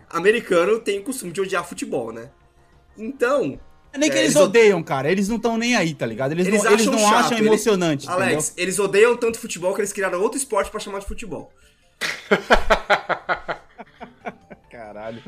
[0.09, 2.29] americano tem o costume de odiar futebol, né?
[2.97, 3.59] Então,
[3.97, 5.11] Nem que É, eles eles odeiam, cara.
[5.11, 6.31] Eles não estão nem aí, tá ligado?
[6.31, 9.73] Eles, Eles não, eles acham não chato, acham ele- emocionante, Alex, eles odeiam tanto futebol
[9.73, 11.51] que eles criaram outro esporte pra chamar de futebol.
[14.69, 15.21] Caralho.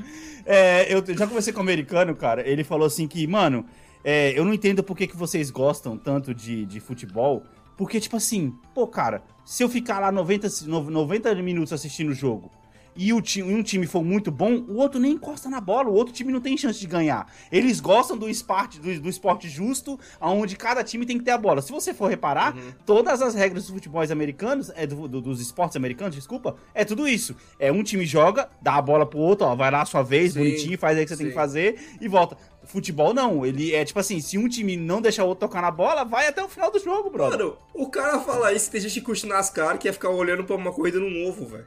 [0.46, 2.48] É, eu já conversei com um americano, cara.
[2.48, 3.66] Ele falou assim que, mano,
[4.04, 7.44] é, eu não entendo por que, que vocês gostam tanto de, de futebol.
[7.82, 12.10] Porque, tipo assim, pô, cara, se eu ficar lá 90, se- no- 90 minutos assistindo
[12.12, 12.52] o jogo
[12.96, 15.94] e o time, um time for muito bom, o outro nem encosta na bola, o
[15.94, 17.26] outro time não tem chance de ganhar.
[17.52, 21.38] Eles gostam do esporte, do, do esporte justo, onde cada time tem que ter a
[21.38, 21.62] bola.
[21.62, 25.76] Se você for reparar, todas as regras dos futebols americanos, é do- do- dos esportes
[25.78, 27.36] americanos, desculpa, é tudo isso.
[27.58, 30.34] É um time joga, dá a bola pro outro, ó, vai lá a sua vez,
[30.34, 31.32] Sim, bonitinho, faz aí o que você tem sim.
[31.32, 32.38] que fazer e volta.
[32.66, 35.72] Futebol não, ele é tipo assim, se um time não deixar o outro tocar na
[35.72, 37.40] bola, vai até o final do jogo, brother.
[37.40, 40.56] Mano, o cara fala isso, tem gente que curte NASCAR que ia ficar olhando pra
[40.56, 41.66] uma corrida num ovo, velho.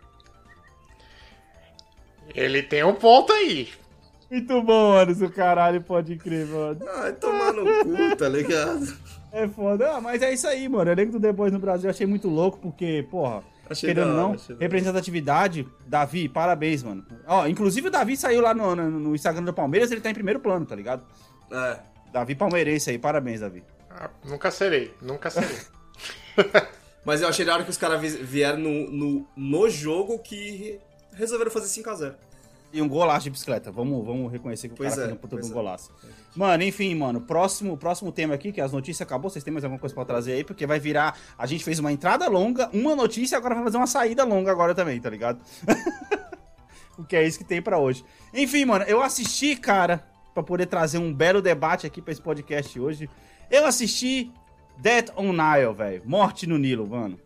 [2.35, 3.69] Ele tem um ponto aí.
[4.31, 6.81] Muito bom, mano, o caralho pode crer, mano.
[6.97, 8.97] Ai, tomar no cu, tá ligado?
[9.31, 9.93] É foda.
[9.93, 10.91] Ah, mas é isso aí, mano.
[10.91, 14.11] O elenco do The Boys no Brasil eu achei muito louco, porque, porra, Achei querendo
[14.11, 17.05] ou não, achei representatividade, Davi, parabéns, mano.
[17.27, 20.15] Ó, inclusive o Davi saiu lá no, no- no Instagram do Palmeiras, ele tá em
[20.15, 21.05] primeiro plano, tá ligado?
[21.53, 21.79] É.
[22.13, 23.63] Davi palmeirense aí, parabéns, Davi.
[23.91, 25.57] Ah, nunca serei, nunca serei.
[27.05, 30.79] Mas eu achei da hora que os caras vi- vieram no, no, no jogo que
[31.15, 32.15] resolveram fazer 5x0.
[32.73, 33.71] E um golaço de bicicleta.
[33.71, 35.53] Vamos, vamos reconhecer que o Pois cara é, fez um puta de um é.
[35.53, 35.93] golaço.
[36.35, 39.31] Mano, enfim, mano, próximo, próximo tema aqui, que as notícias acabou.
[39.31, 40.43] Vocês têm mais alguma coisa pra trazer aí?
[40.43, 41.17] Porque vai virar.
[41.39, 44.75] A gente fez uma entrada longa, uma notícia, agora vai fazer uma saída longa agora
[44.75, 45.39] também, tá ligado?
[46.97, 48.05] Porque é isso que tem pra hoje.
[48.33, 52.79] Enfim, mano, eu assisti, cara, pra poder trazer um belo debate aqui pra esse podcast
[52.79, 53.09] hoje.
[53.49, 54.33] Eu assisti
[54.79, 56.03] Death on Nile, velho.
[56.05, 57.19] Morte no Nilo, mano.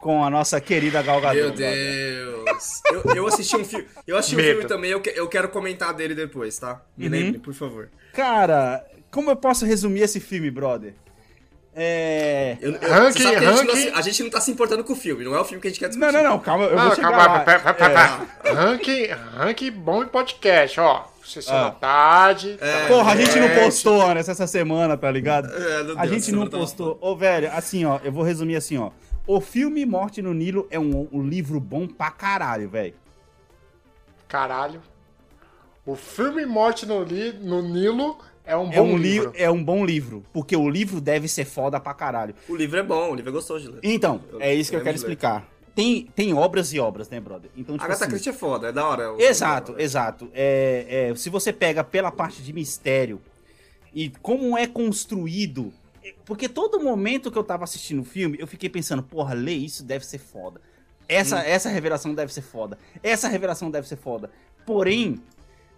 [0.00, 1.40] Com a nossa querida Gal Gadot.
[1.42, 1.50] Meu.
[1.52, 2.80] Deus.
[2.90, 3.86] eu, eu assisti um filme.
[4.06, 4.48] Eu assisti um Medo.
[4.52, 6.80] filme também, eu, que- eu quero comentar dele depois, tá?
[6.96, 7.10] Me Uhum.
[7.12, 7.90] lembre, por favor.
[8.14, 10.94] Cara, como eu posso resumir esse filme, brother?
[11.74, 12.56] É.
[12.60, 15.22] Eu, eu, Ranking, a, gente não, a gente não tá se importando com o filme,
[15.24, 16.12] não é o filme que a gente quer discutir.
[16.12, 17.40] Não, não, não, calma, eu vou Ah, chegar calma, lá.
[17.40, 18.50] pera, pera, pera, É.
[18.52, 21.04] Ranking, ranking bom em podcast, ó.
[21.24, 21.64] Sessão Ah.
[21.64, 22.58] da tarde.
[22.60, 22.88] É.
[22.88, 25.46] Porra, a gente não postou Anderson, essa semana, tá ligado?
[25.54, 26.98] É, meu a Deus, gente não tá postou.
[27.00, 28.90] Ô, velho, assim, ó, eu vou resumir assim, ó.
[29.26, 32.94] O filme Morte no Nilo é um, um livro bom pra caralho, velho.
[34.26, 34.80] Caralho.
[35.86, 39.02] O filme Morte no, Li- no Nilo é um bom É um livro.
[39.30, 42.34] livro, é um bom livro, porque o livro deve ser foda pra caralho.
[42.48, 43.80] O livro é bom, o livro é gostoso de ler.
[43.82, 45.48] Então, Eu- é isso que eu eu quero explicar.
[45.74, 47.50] Tem, tem obras e obras, né, brother?
[47.56, 49.14] Então, A tipo Agatha assim, Christie é foda, é da hora.
[49.18, 49.82] Exato, é hora.
[49.82, 50.30] exato.
[50.34, 53.20] É, é, se você pega pela parte de mistério
[53.94, 55.72] e como é construído.
[56.24, 59.84] Porque todo momento que eu tava assistindo o filme, eu fiquei pensando, porra, ler isso
[59.84, 60.60] deve ser foda.
[61.08, 62.78] Essa, essa revelação deve ser foda.
[63.02, 64.30] Essa revelação deve ser foda.
[64.64, 65.20] Porém,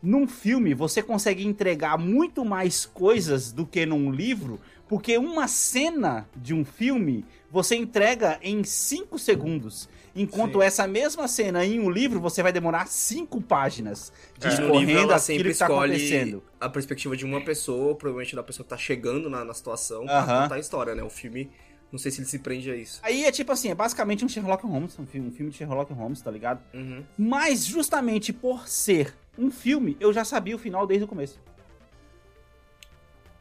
[0.02, 6.28] num filme você consegue entregar muito mais coisas do que num livro, porque uma cena
[6.36, 9.88] de um filme você entrega em 5 segundos.
[10.14, 10.64] Enquanto Sim.
[10.66, 15.18] essa mesma cena em um livro você vai demorar 5 páginas livro discorrendo ela aquilo
[15.20, 16.42] sempre que tá escolhe acontecendo.
[16.60, 20.24] a perspectiva de uma pessoa, provavelmente da pessoa que tá chegando na, na situação, Aham.
[20.26, 21.02] pra contar a história, né?
[21.02, 21.50] O filme,
[21.90, 23.00] não sei se ele se prende a isso.
[23.02, 25.90] Aí é tipo assim, é basicamente um Sherlock Holmes, um filme, um filme de Sherlock
[25.92, 26.60] Holmes, tá ligado?
[26.74, 27.02] Uhum.
[27.16, 31.40] Mas justamente por ser um filme, eu já sabia o final desde o começo.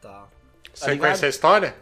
[0.00, 0.26] Tá.
[0.74, 1.00] Você ligado?
[1.00, 1.74] conhece a história?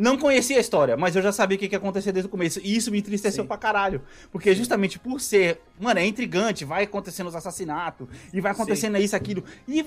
[0.00, 2.30] Não conhecia a história, mas eu já sabia o que que ia acontecer desde o
[2.30, 2.58] começo.
[2.64, 3.48] E isso me entristeceu Sim.
[3.48, 4.00] pra caralho.
[4.32, 5.60] Porque justamente por ser.
[5.78, 9.44] Mano, é intrigante, vai acontecendo os assassinatos, e vai acontecendo isso, aquilo.
[9.68, 9.84] E.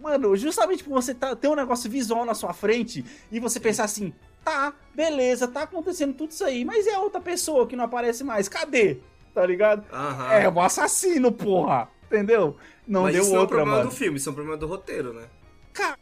[0.00, 3.84] Mano, justamente por você tá- ter um negócio visual na sua frente e você pensar
[3.84, 4.12] assim,
[4.44, 8.46] tá, beleza, tá acontecendo tudo isso aí, mas é outra pessoa que não aparece mais.
[8.48, 8.98] Cadê?
[9.32, 9.84] Tá ligado?
[9.92, 10.32] Aham.
[10.32, 11.88] É o assassino, porra.
[12.06, 12.56] Entendeu?
[12.86, 13.90] Não Mas deu isso não é um outra, problema mano.
[13.90, 15.24] do filme, isso é um problema do roteiro, né?
[15.72, 15.96] Cara,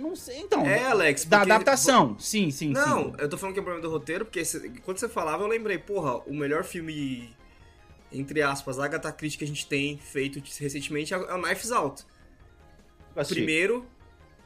[0.00, 0.38] não sei.
[0.40, 0.64] Então.
[0.66, 2.18] É, Alex, Da adaptação.
[2.18, 3.12] Sim, sim, Não, sim.
[3.18, 5.48] eu tô falando que é um problema do roteiro, porque se- quando você falava, eu
[5.48, 7.34] lembrei, porra, o melhor filme,
[8.12, 11.70] entre aspas, Agatha Christie que a gente tem feito recentemente é o é o Knives
[11.70, 12.04] Out.
[13.14, 13.34] Assisti.
[13.34, 13.86] Primeiro,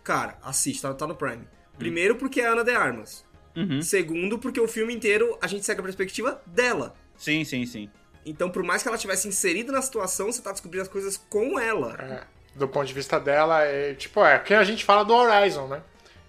[0.02, 1.46] cara, assiste, tá, tá no Prime.
[1.78, 3.24] Primeiro porque é a Ana de Armas.
[3.56, 3.80] Uhum.
[3.82, 6.94] Segundo porque o filme inteiro a gente segue a perspectiva dela.
[7.16, 7.90] Sim, sim, sim.
[8.26, 11.58] Então, por mais que ela tivesse inserida na situação, você tá descobrindo as coisas com
[11.58, 11.94] ela.
[12.00, 15.66] É, do ponto de vista dela, é tipo, é que a gente fala do Horizon,
[15.68, 15.82] né?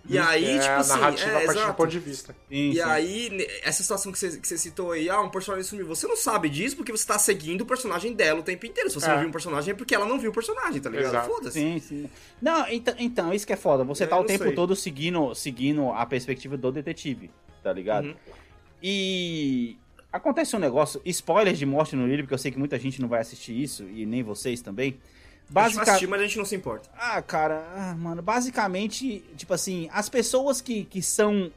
[0.07, 1.73] E aí, é tipo a assim, narrativa é, a partir do exato.
[1.73, 2.35] ponto de vista.
[2.47, 2.81] Sim, E sim.
[2.81, 5.87] aí, essa situação que você, que você citou aí, ah, um personagem sumiu.
[5.87, 8.87] Você não sabe disso porque você tá seguindo o personagem dela o tempo inteiro.
[8.87, 9.13] Se você É.
[9.13, 11.25] não viu um personagem é porque ela não viu o personagem, tá ligado?
[11.25, 11.59] Foda-se.
[11.59, 12.09] Sim, sim.
[12.39, 13.83] Não, então, então, isso que é foda.
[13.83, 14.53] Você Eu tá o tempo sei.
[14.53, 17.31] todo seguindo, seguindo a perspectiva do detetive,
[17.63, 18.05] tá ligado?
[18.09, 18.15] Uhum.
[18.83, 19.77] E
[20.13, 23.07] acontece um negócio, spoilers de morte no livro, porque eu sei que muita gente não
[23.09, 24.99] vai assistir isso, e nem vocês também.
[25.45, 25.89] A gente vai Basicamente.
[25.89, 26.89] assistir, mas a gente não se importa.
[26.97, 31.51] Ah, cara, ah, mano, basicamente, tipo assim, as pessoas que, que são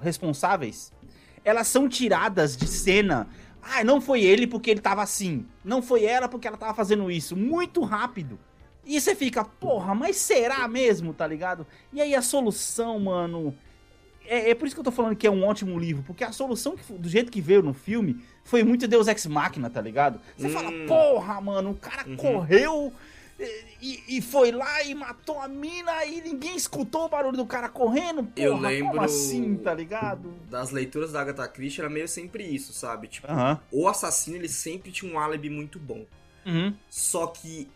[0.00, 0.92] responsáveis,
[1.44, 3.28] elas são tiradas de cena.
[3.62, 5.46] Ah, não foi ele porque ele tava assim.
[5.64, 7.36] Não foi ela porque ela tava fazendo isso.
[7.36, 8.38] Muito rápido.
[8.84, 11.66] E você fica, porra, mas será mesmo, tá ligado?
[11.92, 13.56] E aí a solução, mano.
[14.28, 16.32] É, é por isso que eu tô falando que é um ótimo livro, porque a
[16.32, 20.20] solução, que, do jeito que veio no filme, foi muito Deus Ex Machina, tá ligado?
[20.36, 20.50] Você Hum.
[20.50, 22.16] fala, porra, mano, o cara Uhum.
[22.16, 22.92] correu
[23.82, 27.68] e, e foi lá e matou a mina e ninguém escutou o barulho do cara
[27.68, 28.22] correndo.
[28.24, 30.32] Porra, Eu lembro- como assim, tá ligado?
[30.50, 33.08] Das leituras da Agatha Christie era meio sempre isso, sabe?
[33.08, 33.60] Tipo, Aham.
[33.70, 36.06] o assassino ele sempre tinha um álibi muito bom.
[36.46, 36.72] Uhum.
[36.88, 37.68] Só que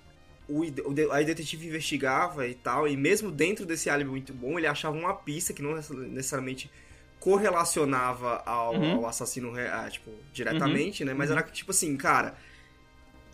[0.50, 4.58] o, o aí o detetive investigava e tal, e mesmo dentro desse álibi muito bom,
[4.58, 6.70] ele achava uma pista que não necessariamente
[7.18, 8.96] correlacionava ao, Uhum.
[8.96, 11.14] ao assassino ah, tipo, diretamente, né?
[11.14, 12.34] Mas era tipo assim, cara,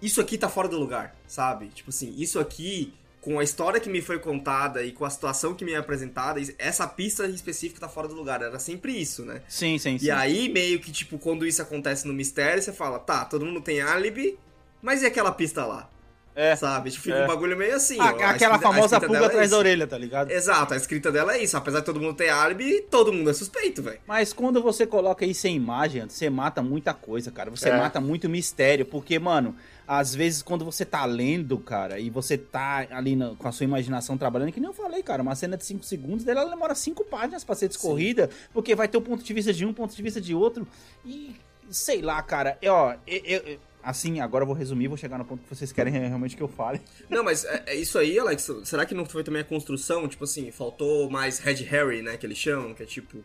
[0.03, 1.69] isso aqui tá fora do lugar, sabe?
[1.69, 5.55] Tipo assim, isso aqui, com a história que me foi contada e com a situação
[5.55, 8.43] que me é apresentada, essa pista específica tá fora do lugar.
[8.43, 9.43] Era sempre isso, né?
[9.49, 10.07] Sim, sim, sim.
[10.07, 13.61] E aí, meio que, tipo, quando isso acontece no mistério, você fala, tá, todo mundo
[13.61, 14.39] tem álibi,
[14.83, 15.91] mas e aquela pista lá?
[16.37, 16.55] É.
[16.55, 16.91] Sabe?
[16.91, 17.25] Tipo, fica É.
[17.25, 17.99] um bagulho meio assim.
[17.99, 19.57] Ah, ó, a aquela escrita- a famosa escrita pulga é atrás da isso.
[19.57, 20.31] orelha, tá ligado?
[20.31, 21.57] Exato, a escrita dela é isso.
[21.57, 23.99] Apesar de todo mundo ter álibi, todo mundo é suspeito, velho.
[24.07, 27.51] Mas quando você coloca isso em imagem, você mata muita coisa, cara.
[27.51, 27.79] Você É.
[27.79, 28.85] mata muito mistério.
[28.85, 29.57] Porque, mano,
[29.89, 33.65] às vezes quando você tá lendo, cara, e você tá ali na- com a sua
[33.65, 36.75] imaginação trabalhando, que nem eu falei, cara, uma cena de 5 segundos dela ela demora
[36.75, 39.97] 5 páginas pra ser discorrida, porque vai ter o ponto de vista de um, ponto
[39.97, 40.67] de vista de outro.
[41.05, 41.35] E
[41.71, 45.17] sei lá, cara, é, ó, eu- eu- eu- assim, agora eu vou resumir, vou chegar
[45.19, 46.81] no ponto que vocês querem realmente que eu fale.
[47.09, 48.51] Não, mas é, é isso aí, Alex.
[48.65, 50.07] Será que não foi também a construção?
[50.09, 52.17] Tipo assim, faltou mais Red Harry, né?
[52.17, 53.25] Que eles chamam, que é tipo.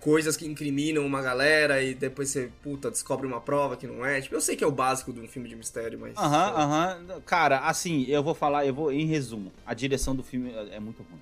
[0.00, 4.20] Coisas que incriminam uma galera e depois você, puta, descobre uma prova que não é.
[4.20, 6.14] Tipo, eu sei que é o básico de um filme de mistério, mas.
[6.18, 6.62] Aham, lá.
[6.62, 7.20] aham.
[7.24, 9.50] Cara, assim, eu vou falar, eu vou em resumo.
[9.64, 11.20] A direção do filme é é muito ruim.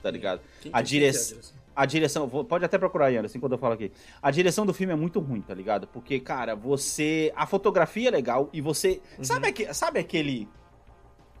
[0.00, 0.40] Tá ligado?
[0.60, 1.38] Quem- a é direção.
[1.76, 3.92] A direção, vou- pode até procurar aí, assim, quando eu falo aqui.
[4.22, 5.86] A direção do filme é muito ruim, tá ligado?
[5.86, 7.30] Porque, cara, você.
[7.36, 9.02] A fotografia é legal e você.
[9.18, 9.24] Uhum.
[9.24, 10.48] Sabe, aque- sabe aquele.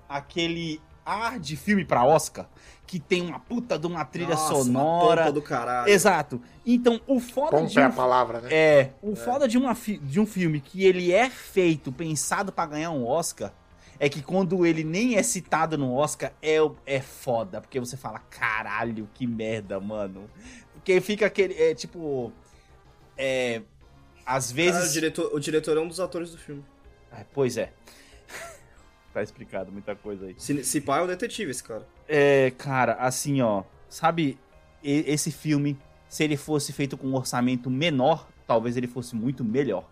[0.08, 2.48] Aquele ar de filme pra Oscar?
[2.86, 5.20] Que tem uma puta de uma trilha Nossa, uma sonora.
[5.22, 5.88] pompa do caralho.
[5.88, 6.40] Exato.
[6.64, 8.48] Então, o foda Pompa de é um a palavra, né?
[8.52, 12.64] é, o foda de, uma fi- de um filme que ele é feito, pensado pra
[12.66, 13.52] ganhar um Oscar,
[13.98, 17.60] é que quando ele nem é citado no Oscar, é, é foda.
[17.60, 20.28] Porque você fala, caralho, que merda, mano.
[20.74, 22.32] Porque fica aquele, é tipo...
[23.16, 23.62] É...
[24.24, 24.92] Às Ah, o, vezes...
[24.92, 26.64] diretor, o diretor é um dos atores do filme.
[27.12, 27.72] Ah, pois é.
[29.14, 30.34] tá explicado muita coisa aí.
[30.36, 31.86] Se, se pá, é o detetive, esse cara.
[32.08, 33.62] É, cara, assim, ó.
[33.88, 34.38] Sabe,
[34.82, 35.78] e- esse filme,
[36.08, 39.88] se ele fosse feito com um orçamento menor, talvez ele fosse muito melhor.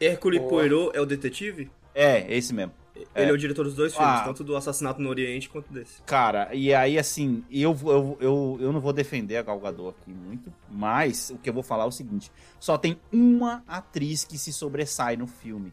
[0.00, 0.50] Hercule Boa.
[0.50, 1.70] Poirot é o detetive?
[1.94, 2.72] É, esse mesmo.
[2.94, 4.24] Ele é o diretor dos dois filmes, Ah.
[4.24, 6.00] tanto do Assassinato no Oriente quanto desse.
[6.02, 10.12] Cara, e aí assim, eu, eu, eu, eu não vou defender a Gal Gadot aqui
[10.12, 12.30] muito, mas o que eu vou falar é o seguinte:
[12.60, 15.72] só tem uma atriz que se sobressai no filme,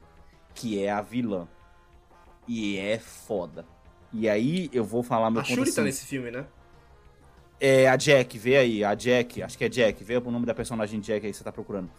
[0.56, 1.48] que é a vilã.
[2.48, 3.66] E é foda.
[4.12, 6.46] E aí eu vou falar meu A Shuri tá assim, nesse filme, né?
[7.60, 10.54] É a Jack, vê aí, a Jack, acho que é Jack, vê o nome da
[10.56, 11.90] personagem Jack aí que você tá procurando.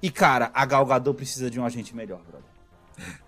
[0.00, 2.48] E cara, a Gal Gadot precisa de um agente melhor, brother.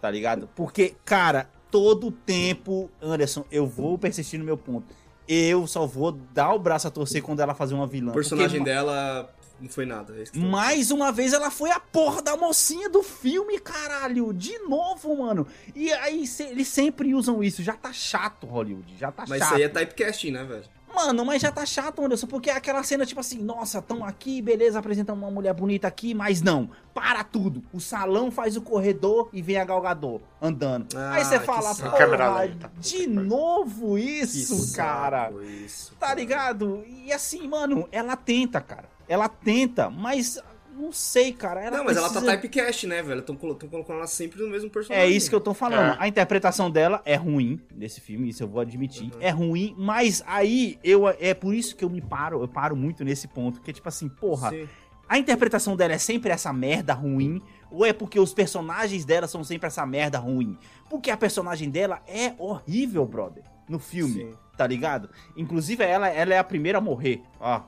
[0.00, 0.48] Tá ligado?
[0.54, 4.86] Porque, cara, todo tempo, Anderson, eu vou persistir no meu ponto.
[5.28, 8.10] Eu só vou dar o braço a torcer quando ela fazer uma vilã.
[8.10, 10.14] O personagem Porque, dela não foi nada.
[10.18, 14.32] é mais uma vez ela foi a porra da mocinha do filme, caralho.
[14.32, 15.46] De novo, mano.
[15.76, 17.62] E aí se- eles sempre usam isso.
[17.62, 18.96] Já tá chato, Hollywood.
[18.98, 19.48] Já tá Mas chato.
[19.48, 20.64] isso aí é typecasting, né, velho?
[21.06, 24.42] Mano, mas já tá chato, Anderson, porque é aquela cena tipo assim, nossa, tão aqui,
[24.42, 27.62] beleza, apresentamos uma mulher bonita aqui, mas não, para tudo.
[27.72, 30.94] O salão faz o corredor e vem a Galgador andando.
[30.96, 32.70] Ah, Aí você fala, porra, lenta.
[32.78, 35.32] de novo isso, Que cara.
[35.42, 36.18] Isso, Tá cara.
[36.20, 36.84] ligado?
[36.86, 38.84] E assim, mano, ela tenta, cara.
[39.08, 40.38] Ela tenta, mas
[40.80, 41.60] não sei, cara.
[41.62, 43.20] Ela Não, mas ela tá precisa- typecast, né, velho?
[43.20, 45.16] Estão colocando ela sempre no mesmo É personagem.
[45.16, 45.94] isso que eu tô falando.
[45.94, 45.96] É.
[46.00, 49.10] A interpretação dela é ruim nesse filme, isso eu vou admitir.
[49.20, 53.04] É ruim, mas aí eu é por isso que eu me paro, eu paro muito
[53.04, 54.68] nesse ponto, porque tipo assim, porra, Sim.
[55.08, 57.40] a interpretação dela é sempre essa merda ruim,
[57.70, 60.58] ou é porque os personagens dela são sempre essa merda ruim?
[60.88, 64.32] Porque a personagem dela é horrível, brother, no filme, Sim.
[64.56, 65.08] tá ligado?
[65.36, 67.22] Inclusive ela, ela é a primeira a morrer.
[67.38, 67.60] Ó,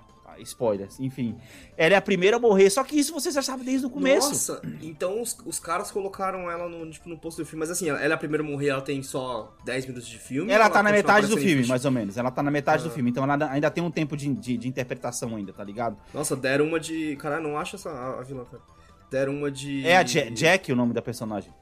[0.42, 1.37] spoilers, enfim.
[1.76, 4.28] Ela é a primeira a morrer, só que isso você já sabe desde o começo.
[4.28, 7.61] Nossa, então os, os caras colocaram ela no, tipo, no posto do filme.
[7.61, 10.18] Mas assim, ela, ela é a primeira a morrer, ela tem só 10 minutos de
[10.18, 10.52] filme.
[10.52, 12.16] Ela ou tá na metade do filme, mais ou menos.
[12.16, 12.92] Ela tá na metade do Ah.
[12.92, 15.96] filme, então ela ainda tem um tempo de, de, de interpretação ainda, tá ligado?
[16.12, 17.16] Nossa, deram uma de.
[17.16, 18.62] Caralho, não acha essa a, a vilã, cara.
[19.11, 19.87] Deram uma de.
[19.87, 21.52] É a Ja- Jack o nome da personagem.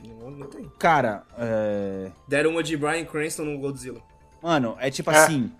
[0.00, 0.70] Não, não tem.
[0.78, 2.10] Cara, é...
[2.28, 4.00] Deram uma de Brian Cranston no Godzilla.
[4.42, 5.16] Mano, é tipo É.
[5.18, 5.50] assim...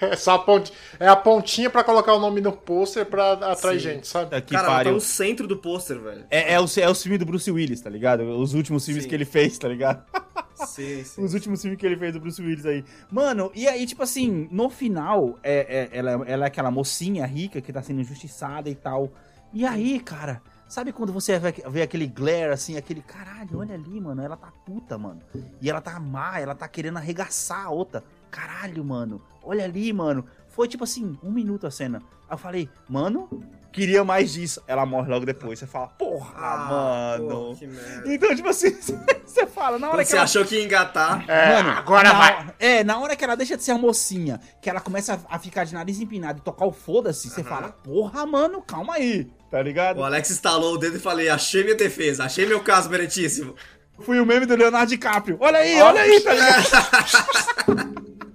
[0.00, 3.80] É só a ponte, é a pontinha pra colocar o nome no pôster pra atrair
[3.80, 3.88] Sim.
[3.88, 4.30] gente, sabe?
[4.30, 4.92] tá Que cara, tá pariu.
[4.94, 6.24] no centro do pôster, velho.
[6.28, 8.22] É, é, o, é o filme do Bruce Willis, tá ligado?
[8.38, 9.08] Os últimos filmes Sim.
[9.08, 10.04] que ele fez, tá ligado?
[10.56, 11.22] Sim, sim.
[11.24, 12.84] Os últimos filmes que ele fez do Bruce Willis aí.
[13.10, 17.60] Mano, e aí, tipo assim, no final, é, é- ela, ela é aquela mocinha rica
[17.60, 19.12] que tá sendo injustiçada e tal.
[19.52, 24.00] E aí, cara, sabe quando você vê, vê aquele glare, assim, aquele caralho, olha ali,
[24.00, 25.20] mano, ela tá puta, mano.
[25.60, 28.02] E ela tá má, ela tá querendo arregaçar a outra.
[28.36, 30.26] Caralho, mano, olha ali, mano.
[30.48, 32.02] Foi tipo assim, um minuto a cena.
[32.28, 33.28] Aí eu falei, mano,
[33.72, 34.62] queria mais disso.
[34.66, 35.58] Ela morre logo depois.
[35.58, 37.56] Você fala, porra, Ah, mano.
[37.60, 38.12] merda.
[38.14, 38.70] Então, tipo assim,
[39.24, 41.24] você fala, na hora Quando que você ela achou que ia engatar.
[41.28, 42.34] É, Mano, agora na vai.
[42.36, 45.38] hora- É, na hora que ela deixa de ser a mocinha, que ela começa a,
[45.38, 49.62] ficar de nariz empinado e tocar o foda-se, você fala, porra, mano, calma aí, tá
[49.62, 49.98] ligado?
[50.00, 53.54] O Alex estalou o dedo e falei, achei minha defesa, achei meu caso meritíssimo.
[54.00, 55.38] Fui o meme do Leonardo DiCaprio.
[55.40, 58.06] Olha aí, olha aí, tá ligado?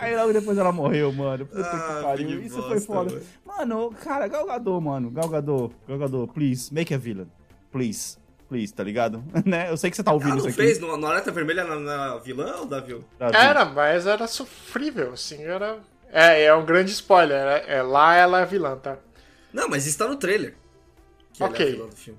[0.00, 1.46] aí logo depois ela morreu, mano.
[1.46, 2.42] Puta Ah, que pariu.
[2.42, 3.10] Isso bosta, foi foda.
[3.10, 3.26] velho.
[3.44, 5.10] Mano, cara, Galgador, mano.
[5.10, 7.28] Galgador, Galgador, please, make a villain.
[7.70, 8.18] Please.
[8.48, 9.22] Please, tá ligado?
[9.46, 9.70] né?
[9.70, 10.62] Eu sei que você tá ouvindo Ela isso não aqui.
[10.62, 13.00] fez no, no Alerta Vermelha na, na vilã ou Davi?
[13.20, 15.78] Era, mas era sofrível, assim, era...
[16.12, 18.96] É, é um grande spoiler, é, é, lá ela é vilã, tá?
[19.52, 20.56] Não, mas isso tá no trailer.
[21.32, 21.70] Que ela é a Ok.
[21.72, 22.18] vilã do filme.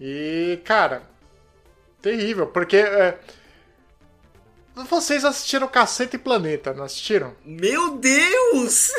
[0.00, 1.02] E, cara,
[2.00, 2.78] terrível, porque...
[2.78, 3.18] é,
[4.84, 7.34] vocês assistiram Cacete e Planeta, não assistiram?
[7.44, 8.90] Meu Deus!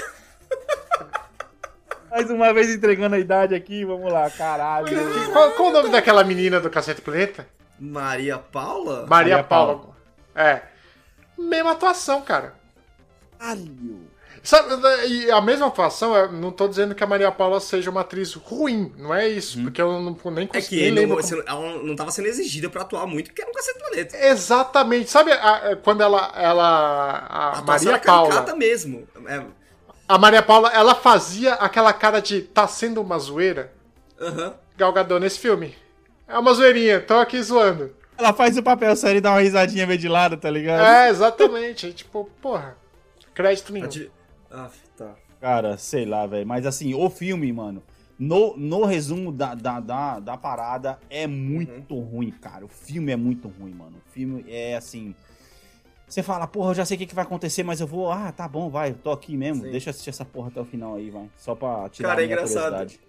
[2.10, 4.88] Mais uma vez entregando a idade aqui, vamos lá, caralho.
[5.32, 7.48] Qual, qual o nome daquela menina do Cacete e Planeta?
[7.80, 9.06] Maria Paula?
[9.08, 9.78] Maria, Maria Paula.
[9.78, 9.96] Paula.
[10.36, 10.62] É.
[11.38, 12.54] Mesma atuação, cara.
[13.40, 14.11] Caralho.
[14.44, 14.74] Sabe,
[15.08, 18.34] e a mesma atuação, eu não tô dizendo que a Maria Paula seja uma atriz
[18.34, 21.84] ruim, não é isso, porque eu não, nem É consegui que nem não, não- ela
[21.84, 24.18] não tava sendo exigida pra atuar muito, porque era um cacete planeta.
[24.18, 25.12] Exatamente.
[25.12, 26.32] Sabe a- a- quando ela.
[26.36, 28.56] ela a, A Maria era Paula.
[28.56, 29.08] mesmo.
[29.28, 29.44] É,
[30.10, 33.72] A Maria Paula, ela fazia aquela cara de tá sendo uma zoeira.
[34.20, 34.56] aham.
[34.76, 35.76] Galgador nesse filme.
[36.28, 37.96] É uma zoeirinha, tô aqui zoando.
[38.18, 40.82] Ela faz o papel sério e dá uma risadinha meio de lado, tá ligado?
[40.84, 41.94] É, exatamente.
[41.94, 42.76] Tipo, porra.
[43.34, 43.88] Crédito nenhum.
[44.52, 45.16] Ah, tá.
[45.40, 46.46] Cara, sei lá, velho.
[46.46, 47.82] Mas assim, o filme, mano,
[48.20, 52.66] no, no resumo da, da, da, da parada, é muito ruim, cara.
[52.66, 53.98] O filme é muito ruim, mano.
[54.08, 55.16] O filme é assim.
[56.08, 58.12] Você fala, porra, eu já sei o que, que vai acontecer, mas eu vou.
[58.12, 59.64] Ah, tá bom, vai, eu tô aqui mesmo.
[59.64, 59.72] Sim.
[59.72, 61.30] Deixa eu assistir essa porra até o final aí, vai.
[61.38, 62.64] Só pra tirar Cara, a é minha engraçado.
[62.74, 63.00] curiosidade.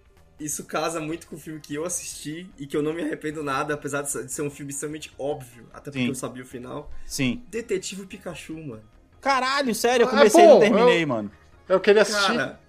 [0.40, 3.42] Isso casa muito com o filme que eu assisti e que eu não me arrependo
[3.44, 6.08] nada, apesar de ser- de ser um filme extremamente óbvio, até porque Sim.
[6.08, 6.90] eu sabia o final.
[7.04, 7.42] Sim.
[7.48, 8.82] Detetive Pikachu, mano.
[9.22, 11.30] Caralho, sério, eu É comecei e bom, não terminei, eu- mano.
[11.68, 12.36] Eu queria assistir.
[12.36, 12.60] Cara,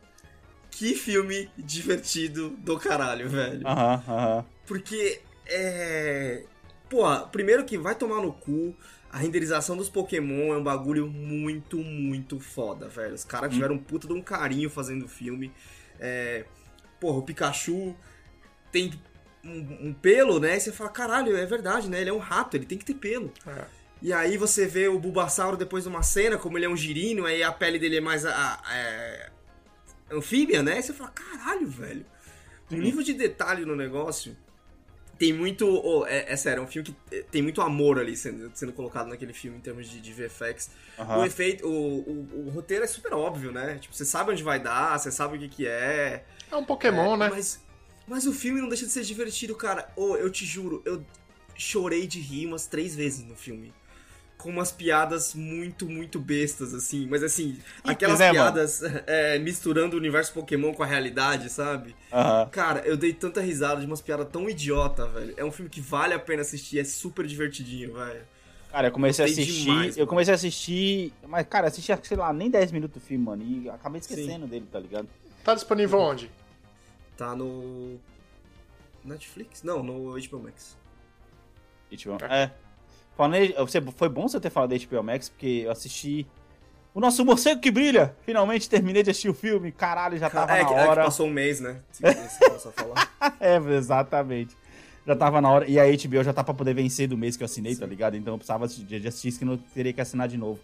[0.72, 3.68] que filme divertido do caralho, velho.
[3.68, 4.46] Aham, aham.
[4.66, 6.44] Porque é.
[6.90, 8.74] Pô, primeiro que vai tomar no cu.
[9.12, 13.14] A renderização dos Pokémon é um bagulho muito, muito foda, velho.
[13.14, 15.52] Os caras tiveram um puta de um carinho fazendo o filme.
[16.00, 16.46] É.
[17.00, 17.96] Porra, o Pikachu
[18.72, 18.92] tem
[19.44, 20.58] um, um pelo, né?
[20.58, 22.02] E você fala, caralho, é verdade, né?
[22.02, 23.32] Ele é um rato, ele tem que ter pelo.
[23.46, 23.66] É.
[24.04, 27.26] E aí você vê o Bulbasauro depois de uma cena, como ele é um girino,
[27.26, 29.32] aí a pele dele é mais a, a- é,
[30.12, 30.80] anfíbia, né?
[30.80, 32.06] E você fala, caralho, velho.
[32.70, 34.36] O nível de detalhe no negócio
[35.18, 35.66] tem muito.
[35.68, 38.74] oh, é, é sério, é um filme que eh, tem muito amor ali sendo, sendo
[38.74, 40.72] colocado naquele filme em termos de, de VFX.
[41.00, 41.20] aham.
[41.22, 43.78] O efeito, o, o, o roteiro é super óbvio, né?
[43.80, 46.26] Tipo, você sabe onde vai dar, você sabe o que, que é.
[46.52, 47.30] É um Pokémon, É, né?
[47.30, 47.62] Mas,
[48.08, 49.88] mas o filme não deixa de ser divertido, cara.
[49.96, 51.06] Ô, eu te juro, eu
[51.56, 53.72] chorei de rir umas três vezes no filme.
[54.44, 57.08] Com umas piadas muito, muito bestas, assim.
[57.10, 61.96] Mas assim, aquelas é, piadas é, misturando o universo Pokémon com a realidade, sabe?
[62.12, 62.50] Aham.
[62.50, 65.34] Cara, eu dei tanta risada de umas piadas tão idiota, velho.
[65.38, 68.22] É um filme que vale a pena assistir, é super divertidinho, velho.
[68.70, 69.64] Cara, eu comecei a Gostei assistir.
[69.64, 71.14] demais, eu comecei a assistir.
[71.26, 73.44] Mas, cara, assisti, sei lá, nem 10 minutos do filme, mano.
[73.44, 75.08] E acabei esquecendo dele, tá ligado?
[75.42, 76.30] Tá disponível onde?
[77.16, 77.98] Tá no.
[79.06, 79.64] Netflix?
[79.64, 80.76] Não, no HBO Max.
[81.92, 82.18] HBO.
[82.26, 82.52] É.
[83.16, 86.28] Falando, você, foi bom você ter falado da HBO Max, porque eu assisti.
[86.94, 88.16] O nosso morcego que brilha!
[88.24, 89.72] Finalmente terminei de assistir o filme.
[89.72, 91.04] Caralho, já tava é, na que, é que hora.
[91.04, 91.78] passou um mês, né?
[91.92, 92.04] Se
[92.76, 93.36] falar.
[93.40, 94.56] é, exatamente.
[95.06, 95.68] Já tava na hora.
[95.68, 98.16] E a HBO já tá pra poder vencer do mês que eu assinei, tá ligado?
[98.16, 100.60] Então eu precisava de, assistir isso que eu não teria que assinar de novo.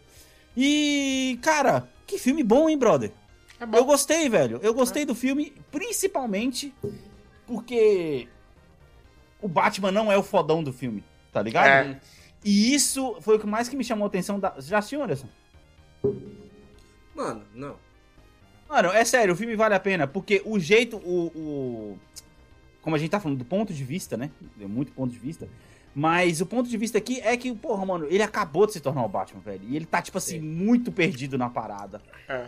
[0.56, 3.12] E, cara, que filme bom, hein, brother?
[3.60, 3.78] É bom.
[3.78, 4.60] Eu gostei, velho.
[4.64, 6.74] Eu gostei do filme, principalmente
[7.46, 8.28] porque
[9.42, 11.68] o Batman não é o fodão do filme, tá ligado?
[11.68, 12.00] É.
[12.44, 14.40] E isso foi o que mais que me chamou a atenção.
[14.40, 14.56] Da...
[14.60, 15.28] Já assistiu, Anderson?
[17.16, 17.76] Mano, não.
[18.70, 22.00] Mano, é sério, o filme vale a pena, porque o jeito, o, o-
[22.82, 24.30] Como a gente tá falando do ponto de vista, né?
[24.56, 25.48] Deu muito ponto de vista.
[25.94, 29.04] Mas o ponto de vista aqui é que, porra, mano, ele acabou de se tornar
[29.04, 29.64] o Batman, velho.
[29.68, 30.46] E ele tá, tipo assim, Sim.
[30.46, 32.00] muito perdido na parada.
[32.28, 32.48] É.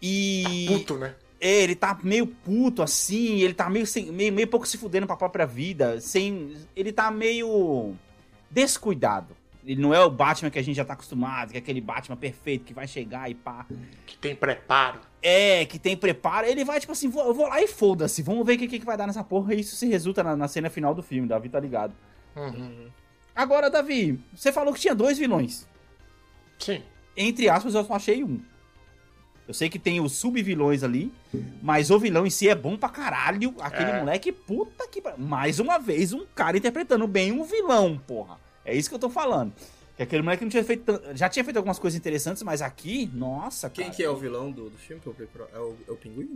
[0.00, 0.66] E.
[0.68, 1.14] Puto, né?
[1.40, 5.06] É, ele tá meio puto, assim, ele tá meio, sem, meio, meio pouco se fudendo
[5.06, 6.56] pra própria vida, sem...
[6.74, 7.94] Ele tá meio
[8.54, 9.36] descuidado,
[9.66, 12.16] Ele não é o Batman que a gente já tá acostumado, que é aquele Batman
[12.16, 13.64] perfeito que vai chegar e pá.
[14.06, 15.00] Que tem preparo.
[15.22, 16.46] É, que tem preparo.
[16.46, 18.22] Ele vai, tipo assim, vou, eu vou lá e foda-se.
[18.22, 19.54] Vamos ver o que, que vai dar nessa porra.
[19.54, 21.94] E isso se resulta na, na cena final do filme, Davi tá ligado.
[23.34, 25.66] Agora, Davi, você falou que tinha dois vilões.
[26.58, 26.82] Sim.
[27.16, 28.40] Entre aspas, eu só achei um.
[29.48, 31.12] Eu sei que tem os sub-vilões ali,
[31.62, 33.54] mas o vilão em si é bom pra caralho.
[33.60, 33.98] Aquele É.
[34.00, 35.02] moleque, puta que.
[35.18, 38.38] Mais uma vez, um cara interpretando bem um vilão, porra.
[38.64, 39.52] É isso que eu tô falando.
[39.96, 41.00] Que aquele moleque não tinha feito.
[41.14, 43.96] Já tinha feito algumas coisas interessantes, mas aqui, nossa, Quem cara.
[43.96, 45.00] que é o vilão do, do filme?
[45.52, 46.28] É o, é o Pinguim,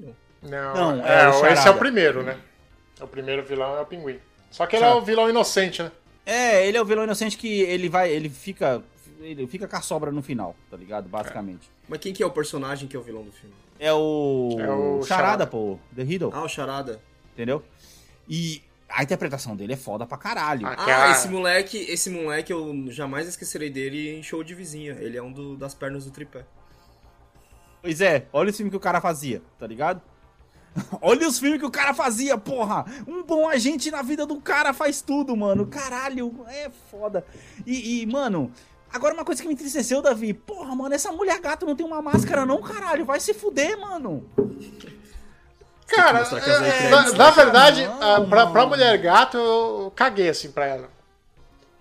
[0.42, 0.50] não?
[0.50, 2.38] Não, Não, é, é o esse é o primeiro, né?
[3.00, 4.18] O primeiro vilão é o pinguim.
[4.50, 5.90] Só que ele é o vilão inocente, né?
[6.24, 8.10] É, ele é o vilão inocente que ele vai.
[8.10, 8.82] Ele fica.
[9.20, 11.08] Ele fica com a sobra no final, tá ligado?
[11.08, 11.68] Basicamente.
[11.88, 13.54] Mas quem que é o personagem que é o vilão do filme?
[13.80, 14.56] É, o.
[14.58, 15.46] É o Charada, Charada.
[15.46, 15.78] pô.
[15.94, 17.00] The Riddle, Ah, o Charada.
[17.32, 17.62] entendeu?
[18.28, 20.66] E a interpretação dele é foda pra caralho.
[20.66, 21.10] Ah, Ah, Cara.
[21.12, 24.96] esse moleque, esse moleque eu jamais esquecerei dele em show de vizinha.
[25.00, 26.44] Ele é um do- das pernas do tripé.
[27.82, 30.00] Pois é, olha os filmes que o cara fazia, tá ligado?
[31.00, 32.84] olha os filmes que o cara fazia, porra!
[33.06, 35.66] Um bom agente na vida do cara faz tudo, mano.
[35.66, 37.24] Caralho, é foda.
[37.66, 38.50] E, e, mano,
[38.92, 40.32] agora uma coisa que me entristeceu, Davi.
[40.34, 43.04] Porra, mano, essa mulher gato não tem uma máscara, não, caralho.
[43.04, 44.26] Vai se fuder, mano.
[45.88, 50.50] Cara, é, entregas- na, na verdade, Não, a- pra, pra mulher gato, eu caguei assim
[50.50, 50.88] pra ela.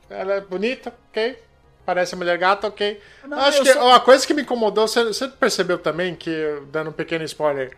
[0.10, 1.38] Ela é bonita, ok.
[1.86, 2.99] Parece mulher gata, ok.
[3.28, 6.89] Não, Acho que só- uma coisa que me incomodou, você, você percebeu também, que, dando
[6.89, 7.78] um pequeno spoiler,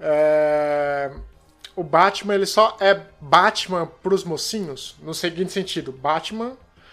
[0.00, 1.10] é,
[1.76, 6.52] o Batman, ele só é Batman pros mocinhos, no seguinte sentido, Batman,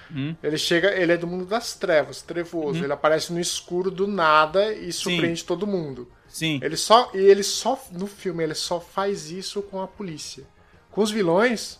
[0.09, 0.36] Hum.
[0.41, 4.72] ele chega, ele é do mundo das trevas, trevoso, ele aparece no escuro do nada
[4.74, 6.09] e surpreende todo mundo.
[6.28, 6.59] Sim.
[6.61, 7.11] Ele só.
[7.13, 7.82] E ele só.
[7.91, 10.45] No filme, ele só faz isso com a polícia.
[10.91, 11.80] Com os vilões,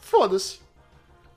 [0.00, 0.59] foda-se.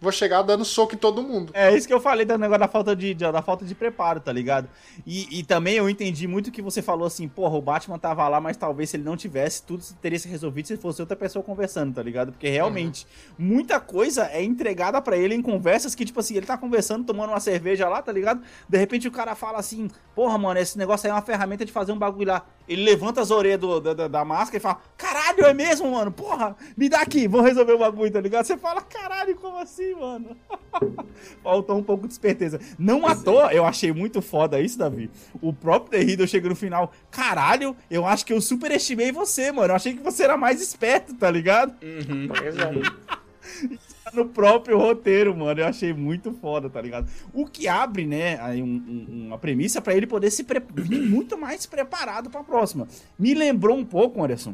[0.03, 1.53] Vou chegar dando soco em todo mundo.
[1.55, 4.33] É isso que eu falei do negócio da falta de, da falta de preparo, tá
[4.33, 4.67] ligado?
[5.07, 8.41] E, e também eu entendi muito que você falou assim, porra, o Batman tava lá,
[8.41, 11.95] mas talvez se ele não tivesse, tudo teria se resolvido se fosse outra pessoa conversando,
[11.95, 12.33] tá ligado?
[12.33, 16.57] Porque realmente, muita coisa é entregada pra ele em conversas que, tipo assim, ele tá
[16.57, 18.41] conversando, tomando uma cerveja lá, tá ligado?
[18.67, 21.71] De repente o cara fala assim, porra, mano, esse negócio aí é uma ferramenta de
[21.71, 22.45] fazer um bagulho lá.
[22.67, 26.11] Ele levanta as orelhas do- da, da, máscara e fala, caralho, é mesmo, mano?
[26.11, 28.45] Porra, me dá aqui, vamos resolver o bagulho, tá ligado?
[28.45, 30.35] Você fala, caralho, como assim, mano?
[31.43, 32.59] Faltou um pouco de esperteza.
[32.79, 35.09] Não à toa, eu achei muito foda isso, Davi.
[35.41, 39.71] O próprio The Riddle chega no final, caralho, eu acho que eu superestimei você, mano.
[39.73, 41.75] Eu achei que você era mais esperto, tá ligado?
[41.79, 43.92] Pois é.
[44.11, 45.59] No próprio roteiro, mano.
[45.61, 47.07] Eu achei muito foda, tá ligado?
[47.33, 48.65] O que abre, né, aí um-
[49.09, 50.45] um- uma premissa pra ele poder se
[50.75, 52.87] vir muito mais preparado pra próxima.
[53.17, 54.53] Me lembrou um pouco, Anderson,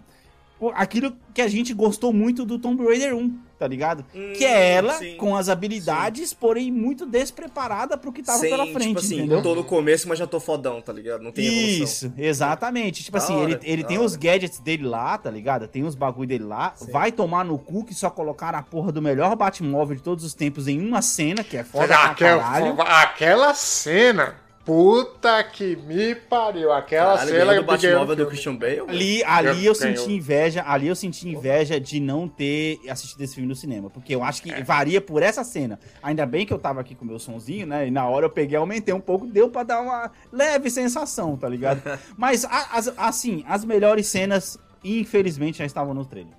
[0.75, 4.05] aquilo que a gente gostou muito do Tomb Raider 1, tá ligado?
[4.37, 8.65] que é ela sim, com as habilidades, porém muito despreparada pro que tava Sem, pela
[8.67, 9.41] frente, tipo assim, entendeu?
[9.43, 11.21] tô no começo, mas já tô fodão, tá ligado?
[11.21, 11.83] Não tem evolução.
[11.83, 13.03] Isso, exatamente.
[13.03, 14.05] Tipo Da assim, hora, ele, ele tem hora.
[14.07, 15.67] os gadgets dele lá, tá ligado?
[15.67, 16.73] Tem os bagulho dele lá.
[16.91, 20.33] Vai tomar no cu que só colocaram a porra do melhor Batmóvel de todos os
[20.33, 22.81] tempos em uma cena, que é foda pra Aquela, caralho.
[22.81, 24.35] aquela cena.
[24.69, 26.71] Puta que me pariu.
[26.71, 28.27] Aquela Caralho, cena eu do Batmóvel do.
[28.27, 28.81] Christian Bale?
[28.87, 29.75] Ali, ali eu Ganhou.
[29.75, 34.13] senti inveja, ali eu senti inveja de não ter assistido esse filme no cinema, porque
[34.13, 34.61] eu acho que É.
[34.61, 35.79] varia por essa cena.
[36.03, 37.87] Ainda bem que eu tava aqui com o meu sonzinho, né?
[37.87, 41.49] E na hora eu peguei, aumentei um pouco, deu pra dar uma leve sensação, tá
[41.49, 41.81] ligado?
[42.15, 46.33] Mas as- assim, as melhores cenas, infelizmente, já estavam no trailer.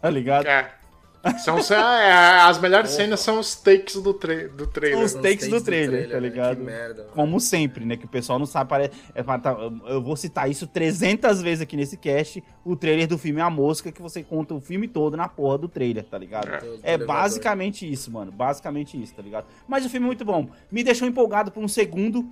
[0.00, 0.46] Tá ligado?
[0.46, 0.70] É.
[1.38, 5.04] São, é, as melhores cenas são os takes do, tra do trailer.
[5.04, 5.22] Os né?
[5.22, 6.56] takes do trailer, tá velho, ligado?
[6.56, 7.02] Que merda.
[7.02, 7.14] mano.
[7.14, 7.96] Como sempre, né?
[7.96, 8.70] Que o pessoal não sabe.
[8.70, 8.90] Pare...
[9.14, 9.56] É, tá-
[9.86, 12.42] eu vou citar isso 300 vezes aqui nesse cast.
[12.64, 15.58] O trailer do filme é a mosca, que você conta o filme todo na porra
[15.58, 16.48] do trailer, tá ligado?
[16.82, 16.94] É.
[16.94, 18.30] É basicamente isso, mano.
[18.30, 19.46] Basicamente isso, tá ligado?
[19.66, 20.48] Mas o filme é muito bom.
[20.70, 22.28] Me deixou empolgado por um segundo.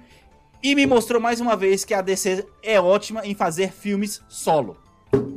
[0.63, 4.77] E me mostrou mais uma vez que a DC é ótima em fazer filmes solo.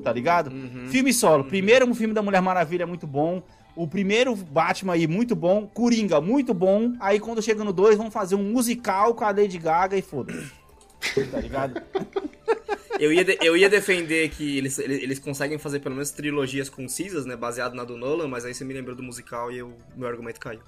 [0.03, 0.51] Tá ligado?
[0.89, 1.43] Filme solo.
[1.43, 3.43] Primeiro, um filme da Mulher Maravilha é muito bom.
[3.75, 5.67] O primeiro Batman aí, muito bom.
[5.67, 6.93] Coringa, muito bom.
[6.99, 10.51] Aí quando chega no 2, vão fazer um musical com a Lady Gaga e foda-se.
[11.31, 11.81] Tá ligado?
[12.99, 16.67] Eu ia, de- eu ia defender que eles, eles, eles conseguem fazer pelo menos trilogias
[16.67, 17.33] concisas, né?
[17.33, 20.37] Baseado na do Nolan, mas aí você me lembrou do musical e eu, meu argumento
[20.37, 20.59] caiu.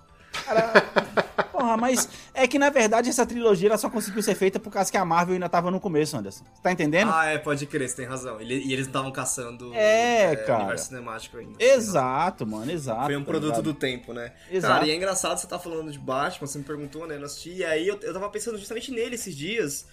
[1.52, 4.92] Porra, mas é que na verdade essa trilogia ela só conseguiu ser feita por causa
[4.92, 6.44] que a Marvel ainda tava no começo, Anderson.
[6.64, 7.12] Tá entendendo?
[7.14, 8.40] Ah, é, pode crer, você tem razão.
[8.42, 10.60] Ele- e eles estavam caçando É, cara.
[10.60, 11.54] universo cinemático ainda.
[11.64, 13.06] Exato, mano, exato.
[13.06, 13.64] Foi um tá produto ligado?
[13.64, 14.34] do tempo, né?
[14.50, 14.74] Exato.
[14.74, 17.18] Cara, e é engraçado você tá falando de Batman, você me perguntou, né?
[17.18, 19.86] Eu assisti, e aí eu, eu tava pensando justamente nele esses dias.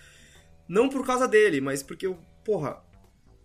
[0.66, 2.78] Não por causa dele, mas porque eu, porra,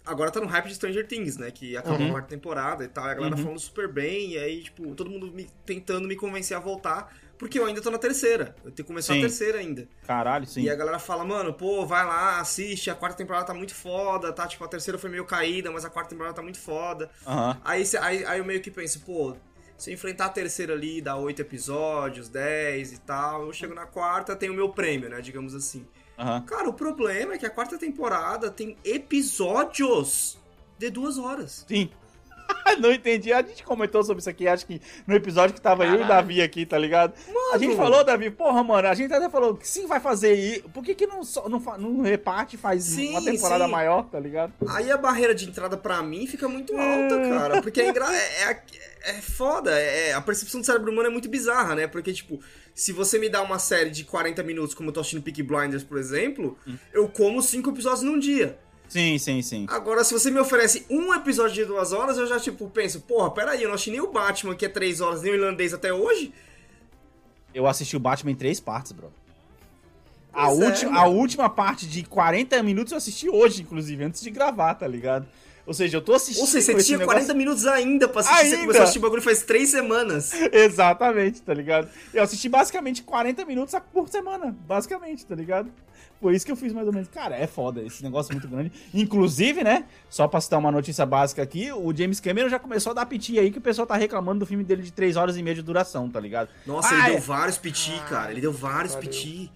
[0.05, 1.51] agora tá no hype de Stranger Things, né?
[1.51, 2.07] Que acabou Uhum.
[2.07, 5.09] a quarta temporada e tal, e a galera falando super bem, e aí, tipo, todo
[5.09, 7.13] mundo me- tentando me convencer a voltar.
[7.35, 8.55] porque eu ainda tô na terceira.
[8.63, 9.19] Eu tenho que começar Sim.
[9.19, 9.85] a terceira ainda.
[10.07, 10.61] Caralho, sim.
[10.61, 14.31] E a galera fala, mano, pô, vai lá, assiste, a quarta temporada tá muito foda,
[14.31, 14.47] tá?
[14.47, 17.09] Tipo, a terceira foi meio caída, mas a quarta temporada tá muito foda.
[17.27, 17.59] Aham.
[17.65, 19.35] Aí, aí, aí eu meio que penso, pô,
[19.77, 23.85] se eu enfrentar a terceira ali, dá oito episódios, dez e tal, eu chego na
[23.87, 25.19] quarta, tenho o meu prêmio, né?
[25.19, 25.85] Digamos assim.
[26.17, 26.41] Aham.
[26.41, 30.37] Cara, o problema é que a quarta temporada tem episódios
[30.77, 31.65] de duas horas.
[31.67, 31.89] Sim.
[32.79, 33.31] não entendi.
[33.31, 36.07] A gente comentou sobre isso aqui, acho que no episódio que tava eu e o
[36.07, 37.13] Davi aqui, tá ligado?
[37.53, 40.69] A gente falou, Davi, porra, mano, a gente até falou que sim vai fazer isso.
[40.69, 43.71] Por que, que não, só, não, não reparte e faz Sim, uma temporada sim.
[43.71, 44.53] maior, tá ligado?
[44.69, 47.61] Aí a barreira de entrada pra mim fica muito alta, cara.
[47.61, 48.63] Porque é, é, é,
[49.03, 49.71] é foda.
[49.71, 51.87] É, a percepção do cérebro humano é muito bizarra, né?
[51.87, 52.39] Porque, tipo,
[52.73, 55.83] se você me dá uma série de 40 minutos, como eu tô assistindo Peaky Blinders,
[55.83, 56.57] por exemplo,
[56.91, 58.57] eu como cinco episódios num dia.
[58.87, 59.65] Sim, sim, sim.
[59.69, 63.31] Agora, se você me oferece um episódio de duas horas, eu já, tipo, penso, porra,
[63.31, 65.91] peraí, eu não achei nem o Batman, que é três horas, nem o irlandês até
[65.91, 66.31] hoje.
[67.53, 69.11] Eu assisti o Batman em três partes, bro.
[70.31, 74.21] A, Pois é, última, a última parte de 40 minutos eu assisti hoje, inclusive, antes
[74.21, 75.27] de gravar, tá ligado?
[75.65, 76.41] Ou seja, eu tô assistindo.
[76.41, 78.37] Ou seja, você tinha negócio- 40 minutos ainda pra assistir.
[78.39, 78.57] Você Ainda?
[78.61, 80.31] começou a assistir o bagulho faz três semanas.
[80.51, 81.87] Exatamente, tá ligado?
[82.13, 85.71] Eu assisti basicamente 40 minutos por semana, basicamente, tá ligado?
[86.23, 87.09] Foi isso que eu fiz mais ou menos.
[87.09, 88.71] Cara, é foda, esse negócio é muito grande.
[88.93, 92.93] Inclusive, né, só pra citar uma notícia básica aqui, o James Cameron já começou a
[92.93, 95.43] dar piti aí que o pessoal tá reclamando do filme dele de 3 horas e
[95.43, 96.47] meia de duração, tá ligado?
[96.65, 97.11] Nossa, Ah, ele é.
[97.11, 98.31] deu vários piti, cara.
[98.31, 99.09] Ele deu vários Valeu.
[99.09, 99.51] piti.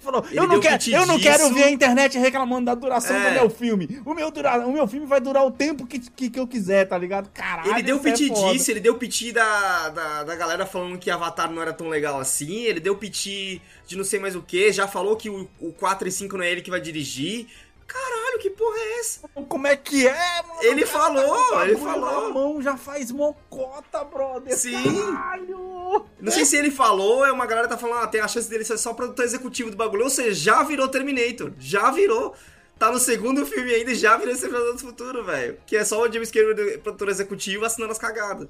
[0.00, 3.28] Falou, eu não, quero, eu não quero ver a internet reclamando da duração É.
[3.28, 4.00] do meu filme.
[4.04, 6.86] O meu, dura, o meu filme vai durar o tempo que, que, que eu quiser,
[6.88, 7.28] tá ligado?
[7.34, 8.52] Caralho, Ele deu é piti foda.
[8.52, 12.18] disso, ele deu piti da, da, da galera falando que Avatar não era tão legal
[12.18, 15.72] assim, ele deu piti de não sei mais o que, já falou que o, o
[15.72, 17.46] 4 e 5 não é ele que vai dirigir.
[17.86, 19.28] Caralho, que porra é essa?
[19.48, 20.62] Como é que é, mano?
[20.62, 22.28] Ele tá falou, o ele falou.
[22.28, 24.56] Na mão já faz mocota, brother.
[24.56, 24.82] Sim.
[25.12, 26.06] Caralho.
[26.20, 28.64] Não sei se ele falou, é uma galera tá falando, ah, tem a chance dele
[28.64, 32.34] ser só produtor executivo do bagulho, ou seja, já virou Terminator, já virou.
[32.78, 35.58] Tá no segundo filme ainda e já virou Exterminador do Futuro, velho.
[35.66, 38.48] Que é só o James Cameron, produtor executivo, assinando as cagadas.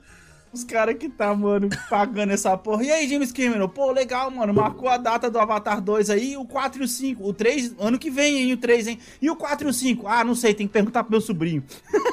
[0.53, 2.83] Os caras que tá, mano, pagando essa porra.
[2.83, 3.69] E aí, James Cameron?
[3.69, 4.53] Pô, legal, mano.
[4.53, 7.25] Marcou a data do Avatar 2 aí, o 4 e o 5.
[7.25, 8.99] O 3, ano que vem, hein, o 3, hein?
[9.23, 10.09] E o 4 e o 5?
[10.09, 11.63] Ah, não sei, tem que perguntar pro meu sobrinho.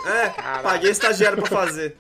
[0.06, 0.30] É,
[0.62, 1.98] paguei estagiário pra fazer.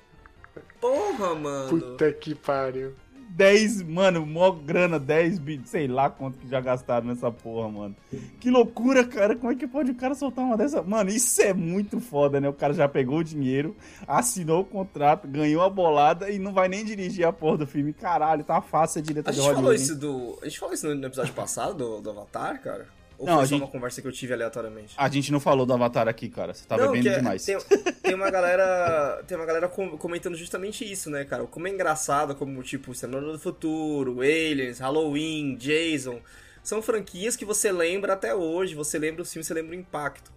[0.79, 1.69] Porra, mano.
[1.69, 2.93] Puta que pariu.
[3.37, 7.95] 10, mano, mó grana, 10 bits, sei lá quanto que já gastaram nessa porra, mano.
[8.39, 9.35] Que loucura, cara.
[9.35, 10.81] Como é que pode o cara soltar uma dessa?
[10.81, 12.49] Mano, isso é muito foda, né?
[12.49, 13.75] O cara já pegou o dinheiro,
[14.07, 17.93] assinou o contrato, ganhou a bolada e não vai nem dirigir a porra do filme.
[17.93, 19.75] Caralho, tá fácil A de gente falou Hollywood.
[19.75, 19.99] isso hein?
[19.99, 20.39] do.
[20.41, 22.96] A gente falou isso no episódio passado do, do Avatar, cara?
[23.17, 24.93] Ou Não, foi a só gente- uma conversa que eu tive aleatoriamente?
[24.95, 26.53] A gente não falou do Avatar aqui, cara.
[26.53, 27.43] Você tá Não, bebendo é- demais.
[27.43, 27.57] Tem,
[28.03, 29.23] tem uma galera.
[29.27, 31.45] Tem uma galera com- comentando justamente isso, né, cara?
[31.45, 36.19] Como é engraçado, como tipo, Senador do Futuro, Aliens, Halloween, Jason.
[36.63, 40.31] São franquias que você lembra até hoje, você lembra os filmes, você lembra o impacto.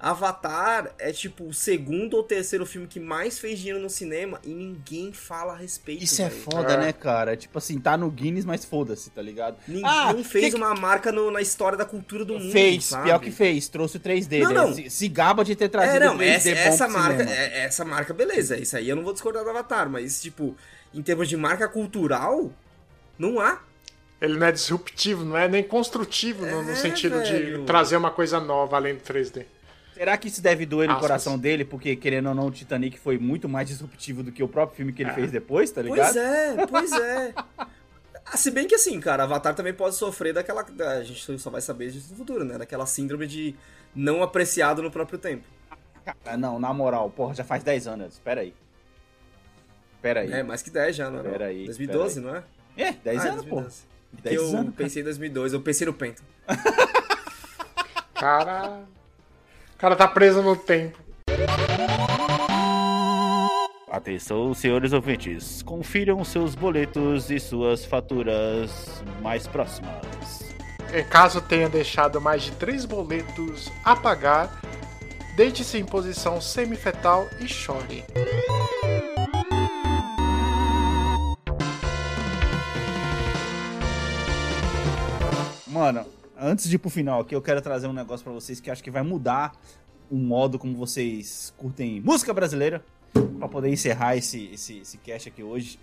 [0.00, 4.48] Avatar é tipo o segundo ou terceiro filme que mais fez dinheiro no cinema e
[4.54, 6.02] ninguém fala a respeito.
[6.04, 6.40] Isso é velho.
[6.42, 6.76] foda, É.
[6.78, 7.36] né, cara?
[7.36, 9.56] Tipo assim, tá no Guinness, mas foda-se, tá ligado?
[9.68, 12.52] Ninguém Ah, fez que- uma marca no- na história da cultura do mundo.
[12.52, 13.04] Fez, sabe?
[13.04, 14.40] pior que fez, trouxe o 3D.
[14.40, 14.54] Não, né?
[14.54, 14.74] não.
[14.74, 17.22] Se, se gaba de ter trazido É, não, o 3D essa, bom essa pro marca,
[17.24, 20.56] é- essa marca, beleza, isso aí eu não vou discordar do Avatar, mas, tipo,
[20.92, 22.50] em termos de marca cultural,
[23.18, 23.60] não há.
[24.20, 27.58] Ele não é disruptivo, não é nem construtivo no, no É, sentido velho.
[27.60, 29.44] de trazer uma coisa nova além do 3D.
[29.94, 31.08] Será que isso deve doer no Aspas.
[31.08, 31.64] coração dele?
[31.64, 34.92] Porque, querendo ou não, o Titanic foi muito mais disruptivo do que o próprio filme
[34.92, 36.12] que ele fez depois, tá ligado?
[36.12, 37.34] Pois é, pois é.
[38.26, 40.62] Ah, Se bem que assim, cara, Avatar também pode sofrer daquela.
[40.64, 42.58] da- a gente só vai saber disso no futuro, né?
[42.58, 43.54] Daquela síndrome de
[43.94, 45.44] não apreciado no próprio tempo.
[46.26, 48.14] Ah, não, na moral, porra, já faz 10 anos.
[48.14, 48.52] Espera aí.
[49.96, 50.32] Espera aí.
[50.32, 51.22] É, mais que 10 já, não é?
[51.22, 52.88] Pera aí, 2012, pera não é?
[52.88, 53.60] É, 10 Ah, anos, pô.
[53.60, 53.82] 2012.
[54.16, 54.74] Que 10 eu anos.
[54.74, 56.22] pensei em 2012, eu pensei no Penta.
[58.14, 58.82] Cara.
[59.74, 60.98] O cara tá preso no tempo.
[63.90, 65.62] Atenção, senhores ouvintes.
[65.62, 70.54] Confiram seus boletos e suas faturas mais próximas.
[70.92, 74.60] Em caso tenha deixado mais de três boletos a pagar,
[75.36, 78.04] deite-se em posição semifetal e chore.
[85.66, 86.06] Mano,
[86.44, 88.82] antes de ir pro final aqui, eu quero trazer um negócio pra vocês que acho
[88.82, 89.52] que vai mudar
[90.10, 92.84] o modo como vocês curtem música brasileira.
[93.38, 95.78] Pra poder encerrar esse, esse, esse cast aqui hoje.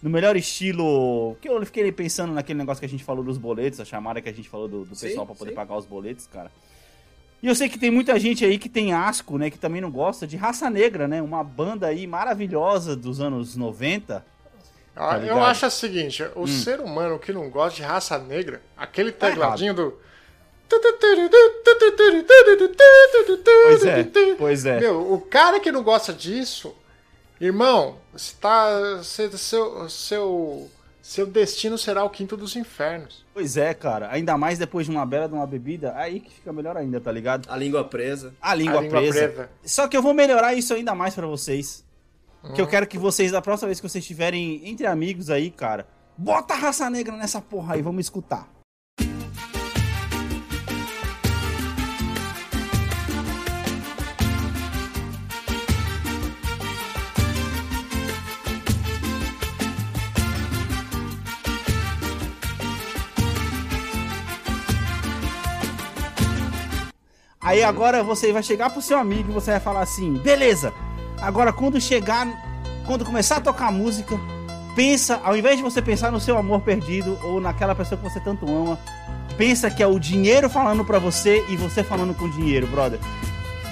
[0.00, 1.36] No melhor estilo.
[1.40, 4.28] Que eu fiquei pensando naquele negócio que a gente falou dos boletos, a chamada que
[4.28, 5.56] a gente falou do, do Sim, pessoal pra poder sim.
[5.56, 6.50] pagar os boletos, cara.
[7.42, 9.50] E eu sei que tem muita gente aí que tem asco, né?
[9.50, 11.20] Que também não gosta de Raça Negra, né?
[11.20, 14.24] Uma banda aí maravilhosa dos anos 90.
[14.96, 15.38] Ah, Tá eu ligado?
[15.38, 15.44] Hum.
[15.44, 19.98] acho o seguinte, o ser humano que não gosta de raça negra, aquele tecladinho do.
[23.68, 24.04] Pois é,
[24.38, 24.80] pois é.
[24.80, 26.74] Meu, o cara que não gosta disso,
[27.40, 27.98] irmão,
[28.40, 30.70] tá, você- seu, seu,
[31.02, 33.24] seu destino será o quinto dos infernos.
[33.32, 34.08] Pois é, cara.
[34.10, 37.12] Ainda mais depois de uma bela de uma bebida, aí que fica melhor ainda, tá
[37.12, 37.46] ligado?
[37.50, 38.34] A língua presa.
[38.40, 39.28] A língua, A língua presa.
[39.28, 39.50] presa.
[39.64, 41.84] Só que eu vou melhorar isso ainda mais pra vocês.
[42.42, 42.64] Que Hum.
[42.64, 46.54] eu quero que vocês, da próxima vez que vocês estiverem entre amigos aí, cara, bota
[46.54, 48.48] a raça negra nessa porra aí, vamos escutar.
[67.40, 70.72] Aí agora você vai chegar pro seu amigo e você vai falar assim: beleza,
[71.26, 72.28] agora quando chegar,
[72.86, 74.18] quando começar a tocar música,
[74.76, 78.20] pensa, ao invés de você pensar no seu amor perdido ou naquela pessoa que você
[78.20, 78.78] tanto ama,
[79.36, 83.00] pensa que é o dinheiro falando pra você e você falando com o dinheiro, brother.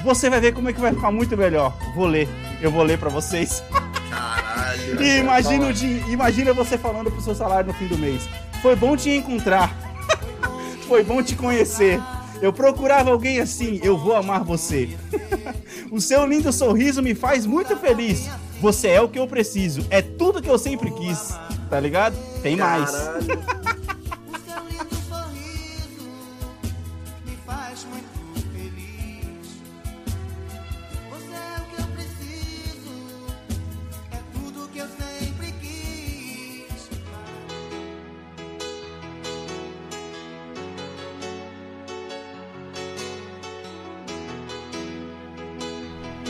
[0.02, 1.72] Você vai ver como é que vai ficar muito melhor.
[1.94, 2.28] Vou ler,
[2.60, 3.62] eu vou ler pra vocês.
[4.10, 4.54] Caralho.
[5.00, 8.28] E imagina, o imagina você falando pro seu salário no fim do mês.
[8.60, 9.72] Foi bom te encontrar.
[10.88, 12.00] Foi bom te conhecer.
[12.40, 14.90] Eu procurava alguém assim, eu vou amar você.
[15.90, 18.28] o seu lindo sorriso me faz muito feliz.
[18.60, 19.86] Você é o que eu preciso.
[19.90, 21.34] É tudo que eu sempre quis.
[21.68, 22.16] Tá ligado?
[22.42, 22.90] Tem mais.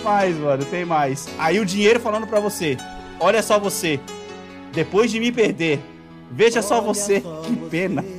[0.05, 1.27] mais, mano, tem mais.
[1.39, 2.77] Aí o dinheiro falando pra você.
[3.19, 3.99] Olha só você.
[4.73, 5.81] Depois de me perder.
[6.31, 7.23] Veja só você.
[7.45, 8.05] Que pena.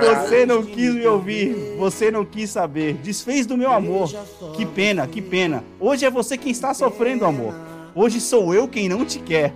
[0.00, 2.94] Você não quis me ouvir, você não quis saber.
[2.94, 4.08] Desfez do meu amor.
[4.54, 5.64] Que pena, que pena.
[5.80, 7.52] Hoje é você quem está sofrendo, amor.
[7.92, 9.52] Hoje sou eu quem não te quer.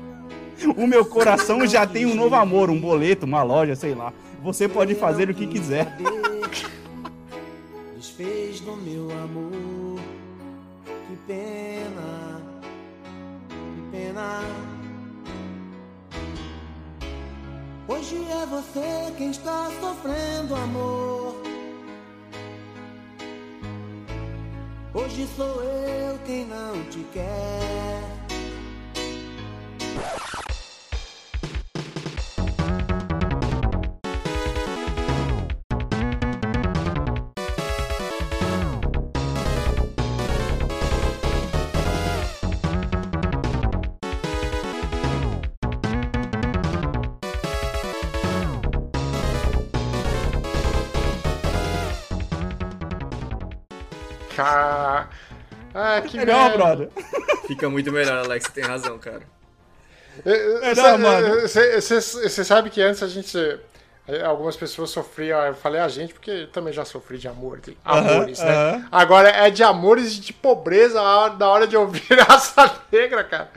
[0.77, 4.12] O meu coração já tem um novo amor, um boleto, uma loja, sei lá.
[4.43, 5.97] Você pode fazer o que quiser.
[7.97, 9.74] Desfez do meu amor.
[11.27, 12.43] Pena,
[13.49, 14.43] que pena.
[17.89, 21.37] Hoje é você quem está sofrendo, amor.
[24.93, 28.03] Hoje sou eu quem não te quer.
[54.45, 55.09] Ca-
[55.75, 56.57] Ah, que Melhor, merda.
[56.57, 56.89] brother.
[57.47, 58.45] Fica muito melhor, Alex.
[58.47, 59.23] Você tem razão, cara.
[60.25, 61.41] Melhor, mano.
[61.49, 63.37] Você sabe que antes a gente.
[64.25, 67.75] Algumas pessoas sofriam, eu falei a gente, porque eu também já sofri de amor, de
[67.83, 68.51] amores, né?
[68.55, 68.89] aham.
[68.93, 71.01] Agora é de amores e de pobreza
[71.39, 73.49] na hora de ouvir raça negra, cara.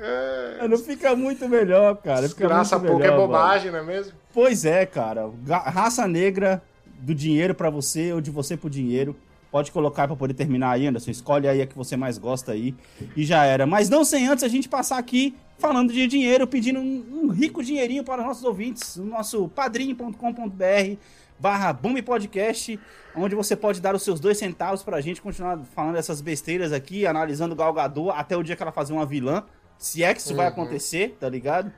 [0.00, 2.26] É, Não fica muito melhor, cara.
[2.36, 3.26] Graça pouco é melhor, mano.
[3.28, 4.12] bobagem, não é mesmo?
[4.34, 5.30] Pois é, cara.
[5.48, 9.14] Raça negra do dinheiro pra você ou de você pro dinheiro.
[9.52, 11.10] Pode colocar pra poder terminar aí, Anderson.
[11.10, 12.74] Escolhe aí a que você mais gosta aí.
[13.14, 13.66] E já era.
[13.66, 17.62] Mas não sem antes a gente passar aqui falando de dinheiro, pedindo um, um rico
[17.62, 18.96] dinheirinho para os nossos ouvintes.
[18.96, 20.96] O nosso padrim.com.br
[21.38, 22.80] barra Bombe Podcast,
[23.14, 27.06] onde você pode dar os seus dois centavos pra gente continuar falando essas besteiras aqui,
[27.06, 29.44] analisando Gal Gadot até o dia que ela fazer uma vilã.
[29.76, 31.70] Se é que isso vai acontecer, tá ligado?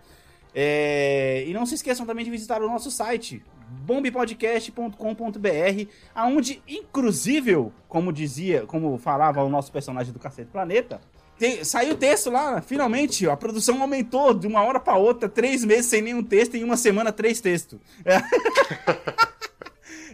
[0.55, 3.43] É, E não se esqueçam também de visitar o nosso site,
[3.87, 11.01] bombepodcast.com.br, aonde, inclusive, como dizia, como falava o nosso personagem do Cacete Planeta,
[11.39, 15.65] tem- saiu o texto lá, finalmente, a produção aumentou de uma hora pra outra, três
[15.65, 17.79] meses sem nenhum texto, em uma semana, três textos.
[18.05, 18.21] É,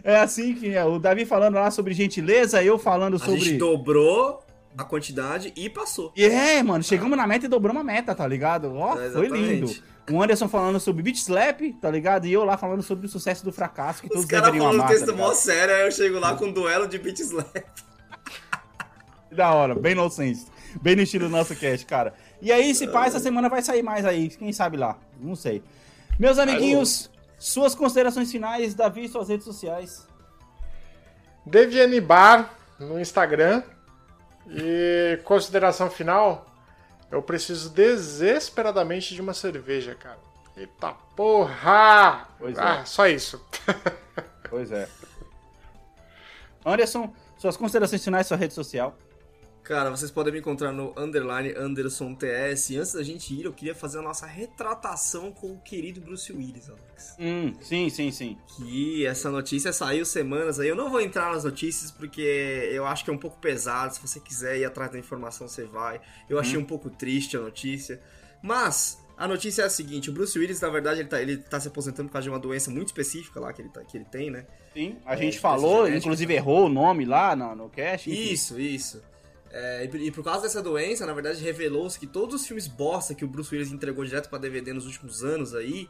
[0.03, 0.83] É assim que é.
[0.83, 3.39] O Davi falando lá sobre gentileza, eu falando A sobre.
[3.39, 4.41] gente dobrou
[4.75, 6.11] a quantidade e passou.
[6.15, 8.73] E É, mano, chegamos na meta e dobramos a meta, tá ligado?
[8.75, 9.71] Ó, É, foi lindo.
[10.11, 12.25] O Anderson falando sobre beat slap, tá ligado?
[12.25, 14.81] E eu lá falando sobre o sucesso do fracasso que Os todos caras deveriam falando
[14.81, 14.91] amar.
[14.91, 17.47] texto tá mó sério, aí eu chego lá com um duelo de beat slap.
[19.31, 20.47] Da hora, bem no sense.
[20.81, 22.13] Bem no estilo do nosso cast, cara.
[22.41, 24.27] E aí, se pá, essa semana vai sair mais aí.
[24.27, 24.97] Quem sabe lá?
[25.19, 25.63] Não sei.
[26.19, 27.09] Meus amiguinhos,
[27.39, 30.05] suas considerações finais, Davi, suas redes sociais.
[31.45, 33.63] Deviane Bar no Instagram.
[34.49, 36.50] E consideração final.
[37.11, 40.19] Eu preciso desesperadamente de uma cerveja, cara.
[40.55, 42.27] Eita porra!
[42.39, 42.61] Pois é.
[42.61, 43.43] ah, só isso.
[44.49, 44.85] Pois é.
[46.65, 48.97] Anderson, suas considerações finais, sua rede social.
[49.63, 52.71] Cara, vocês podem me encontrar no underline Anderson TS.
[52.71, 56.33] E antes da gente ir, eu queria fazer a nossa retratação com o querido Bruce
[56.33, 57.15] Willis, Alex.
[57.19, 58.37] Hum, sim, sim, sim.
[58.57, 60.67] Que essa notícia saiu semanas aí.
[60.67, 62.21] Eu não vou entrar nas notícias porque
[62.71, 63.93] eu acho que é um pouco pesado.
[63.93, 66.01] Se você quiser ir atrás da informação, você vai.
[66.29, 68.01] Eu achei um pouco triste a notícia.
[68.41, 71.59] Mas a notícia é a seguinte: o Bruce Willis, na verdade, ele tá, ele tá
[71.59, 74.05] se aposentando por causa de uma doença muito específica lá que ele, tá, que ele
[74.05, 74.47] tem, né?
[74.73, 78.09] Sim, a É, gente falou, inclusive errou o nome lá no, no cast.
[78.09, 78.33] enfim.
[78.33, 79.10] Isso, isso.
[79.53, 82.67] É, e por- e por causa dessa doença, na verdade, revelou-se que todos os filmes
[82.67, 85.89] bosta que o Bruce Willis entregou direto pra DVD nos últimos anos aí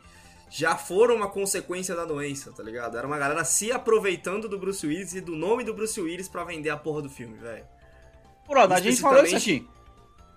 [0.49, 2.97] já foram uma consequência da doença, tá ligado?
[2.97, 6.43] Era uma galera se aproveitando do Bruce Willis e do nome do Bruce Willis pra
[6.43, 7.63] vender a porra do filme, velho.
[8.49, 9.65] Brother, a gente falou isso aqui.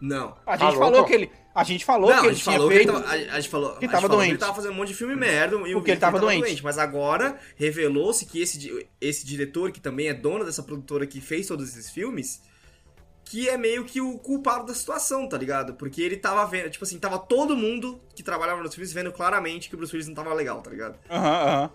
[0.01, 0.37] Não.
[0.47, 1.31] A gente Falou, falou que ele.
[1.55, 2.93] A gente falou Não, que a ele falou feito.
[2.93, 4.31] que ele tava, a, a gente falou, que a tava doente.
[4.33, 6.63] ele tava fazendo um monte de filme merda e Porque ele tava doente.
[6.63, 11.47] Mas agora revelou-se que esse, esse diretor, que também é dono dessa produtora que fez
[11.47, 12.43] todos esses filmes,
[13.25, 15.75] que é meio que o culpado da situação, tá ligado?
[15.75, 19.69] Porque ele tava vendo, tipo assim, tava todo mundo que trabalhava nos filmes vendo claramente
[19.69, 20.99] que o Bruce Willis não tava legal, tá ligado?
[21.11, 21.71] Aham, aham.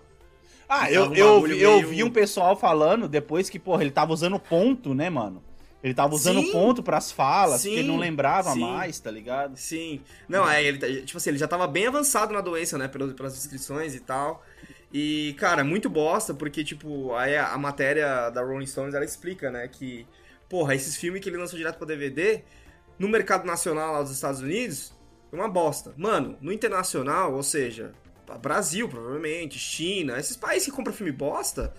[0.68, 3.82] Ah, Então, eu, um eu, vi- eu meio- vi um pessoal falando depois que, porra,
[3.82, 5.42] ele tava usando ponto, né, mano?
[5.82, 6.50] Ele tava usando Sim.
[6.50, 8.56] ponto pras falas, porque ele não Sim, lembrava sim.
[8.56, 9.56] mais, tá ligado?
[9.56, 10.02] Sim.
[10.28, 13.12] Não, é, ele, tá- tipo assim, ele já tava bem avançado na doença, né, pelas,
[13.14, 14.44] pelas descrições e tal.
[14.92, 19.50] E, cara, muito bosta, porque, tipo, aí a, a matéria da Rolling Stones, ela explica,
[19.50, 20.06] né, que,
[20.50, 22.42] porra, esses filmes que ele lançou direto pra DVD,
[22.98, 24.92] no mercado nacional lá dos Estados Unidos,
[25.32, 25.94] é uma bosta.
[25.96, 27.94] Mano, no internacional, ou seja,
[28.42, 31.72] Brasil, provavelmente, China, esses países que compram filme bosta,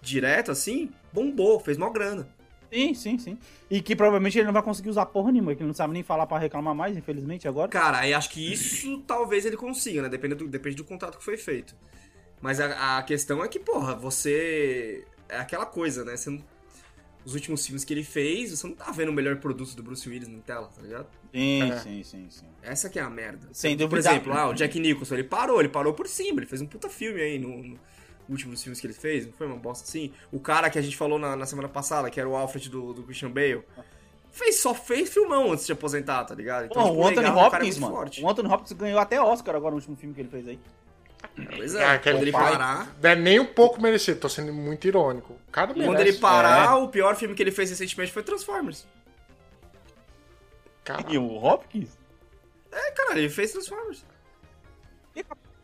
[0.00, 2.28] direto, assim, bombou, fez mó grana.
[2.72, 3.38] Sim, sim, sim.
[3.70, 6.02] E que provavelmente ele não vai conseguir usar porra nenhuma, que ele não sabe nem
[6.02, 7.68] falar pra reclamar mais, infelizmente, agora.
[7.68, 10.08] Cara, aí acho que isso talvez ele consiga, né?
[10.08, 11.76] Depende do, depende do contrato que foi feito.
[12.40, 15.04] Mas a, a questão é que, porra, você.
[15.28, 16.16] É aquela coisa, né?
[16.16, 16.42] Você não-
[17.24, 20.08] Os últimos filmes que ele fez, você não tá vendo o melhor produto do Bruce
[20.08, 21.06] Willis na tela, tá ligado?
[21.32, 21.78] Sim, É.
[21.78, 22.46] sim, sim, sim.
[22.62, 23.48] Essa que é a merda.
[23.52, 24.10] Sem Por dúvida.
[24.10, 26.88] exemplo, ah, o Jack Nicholson, ele parou, ele parou por cima, ele fez um puta
[26.88, 27.78] filme aí no, no
[28.28, 30.12] último dos filmes que ele fez, não foi uma bosta assim?
[30.32, 32.92] O cara que a gente falou na, na semana passada, que era o Alfred do,
[32.92, 33.62] do Christian Bale,
[34.32, 36.68] fez, só fez filmão antes de aposentar, tá ligado?
[36.68, 37.94] Pô, tipo, o Anthony legal, cara é Hopkins, muito mano.
[37.96, 38.22] forte.
[38.24, 40.58] O Anthony Hopkins ganhou até Oscar agora no último filme que ele fez aí.
[41.56, 42.94] Pois é, Ah, quando ele pai- parar.
[43.02, 45.32] Não é nem um pouco merecido, tô sendo muito irônico.
[45.48, 45.86] O cara merece.
[45.86, 46.74] Quando ele parar, É.
[46.74, 48.86] o pior filme que ele fez recentemente foi Transformers.
[50.84, 51.90] Cara, E o Hopkins?
[52.70, 54.04] É, cara, ele fez Transformers.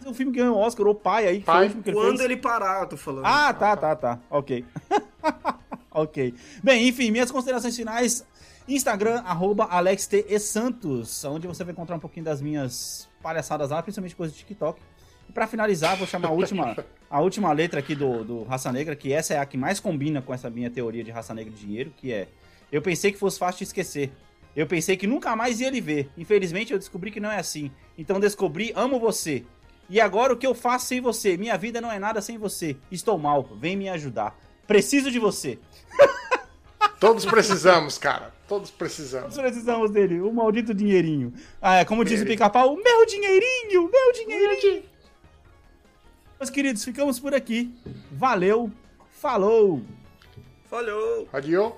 [0.06, 2.20] O filme que ganhou o Oscar, o pai aí, Pai, que ele Quando fez.
[2.20, 3.26] ele parar, eu tô falando.
[3.26, 4.18] Ah, tá, tá, tá.
[4.30, 4.64] Ok.
[5.90, 6.34] ok.
[6.62, 8.24] Bem, enfim, minhas considerações finais.
[8.68, 14.34] Instagram, arroba AlexTESantos, onde você vai encontrar um pouquinho das minhas palhaçadas lá, principalmente coisas
[14.36, 14.80] do TikTok.
[15.28, 16.76] E pra finalizar, vou chamar a última,
[17.10, 20.22] a última letra aqui do, do Raça Negra, que essa é a que mais combina
[20.22, 22.28] com essa minha teoria de raça negra e dinheiro, que é
[22.72, 24.10] Eu pensei que fosse fácil de esquecer.
[24.56, 26.10] Eu pensei que nunca mais ia lhe ver.
[26.16, 27.70] Infelizmente, eu descobri que não é assim.
[27.96, 29.44] Então descobri, amo você.
[29.88, 31.36] E agora o que eu faço sem você?
[31.36, 32.76] Minha vida não é nada sem você.
[32.90, 34.36] Estou mal, vem me ajudar.
[34.66, 35.58] Preciso de você.
[37.00, 38.34] todos precisamos, cara.
[38.46, 39.36] Todos precisamos.
[39.36, 41.32] Nós precisamos dele, o maldito dinheirinho.
[41.60, 44.82] Ah, é, como diz o pica-pau, meu dinheirinho, meu dinheirinho.
[46.38, 47.74] Meus queridos, ficamos por aqui.
[48.12, 48.70] Valeu,
[49.10, 49.82] falou.
[50.70, 51.28] Falhou!
[51.32, 51.72] Adiós.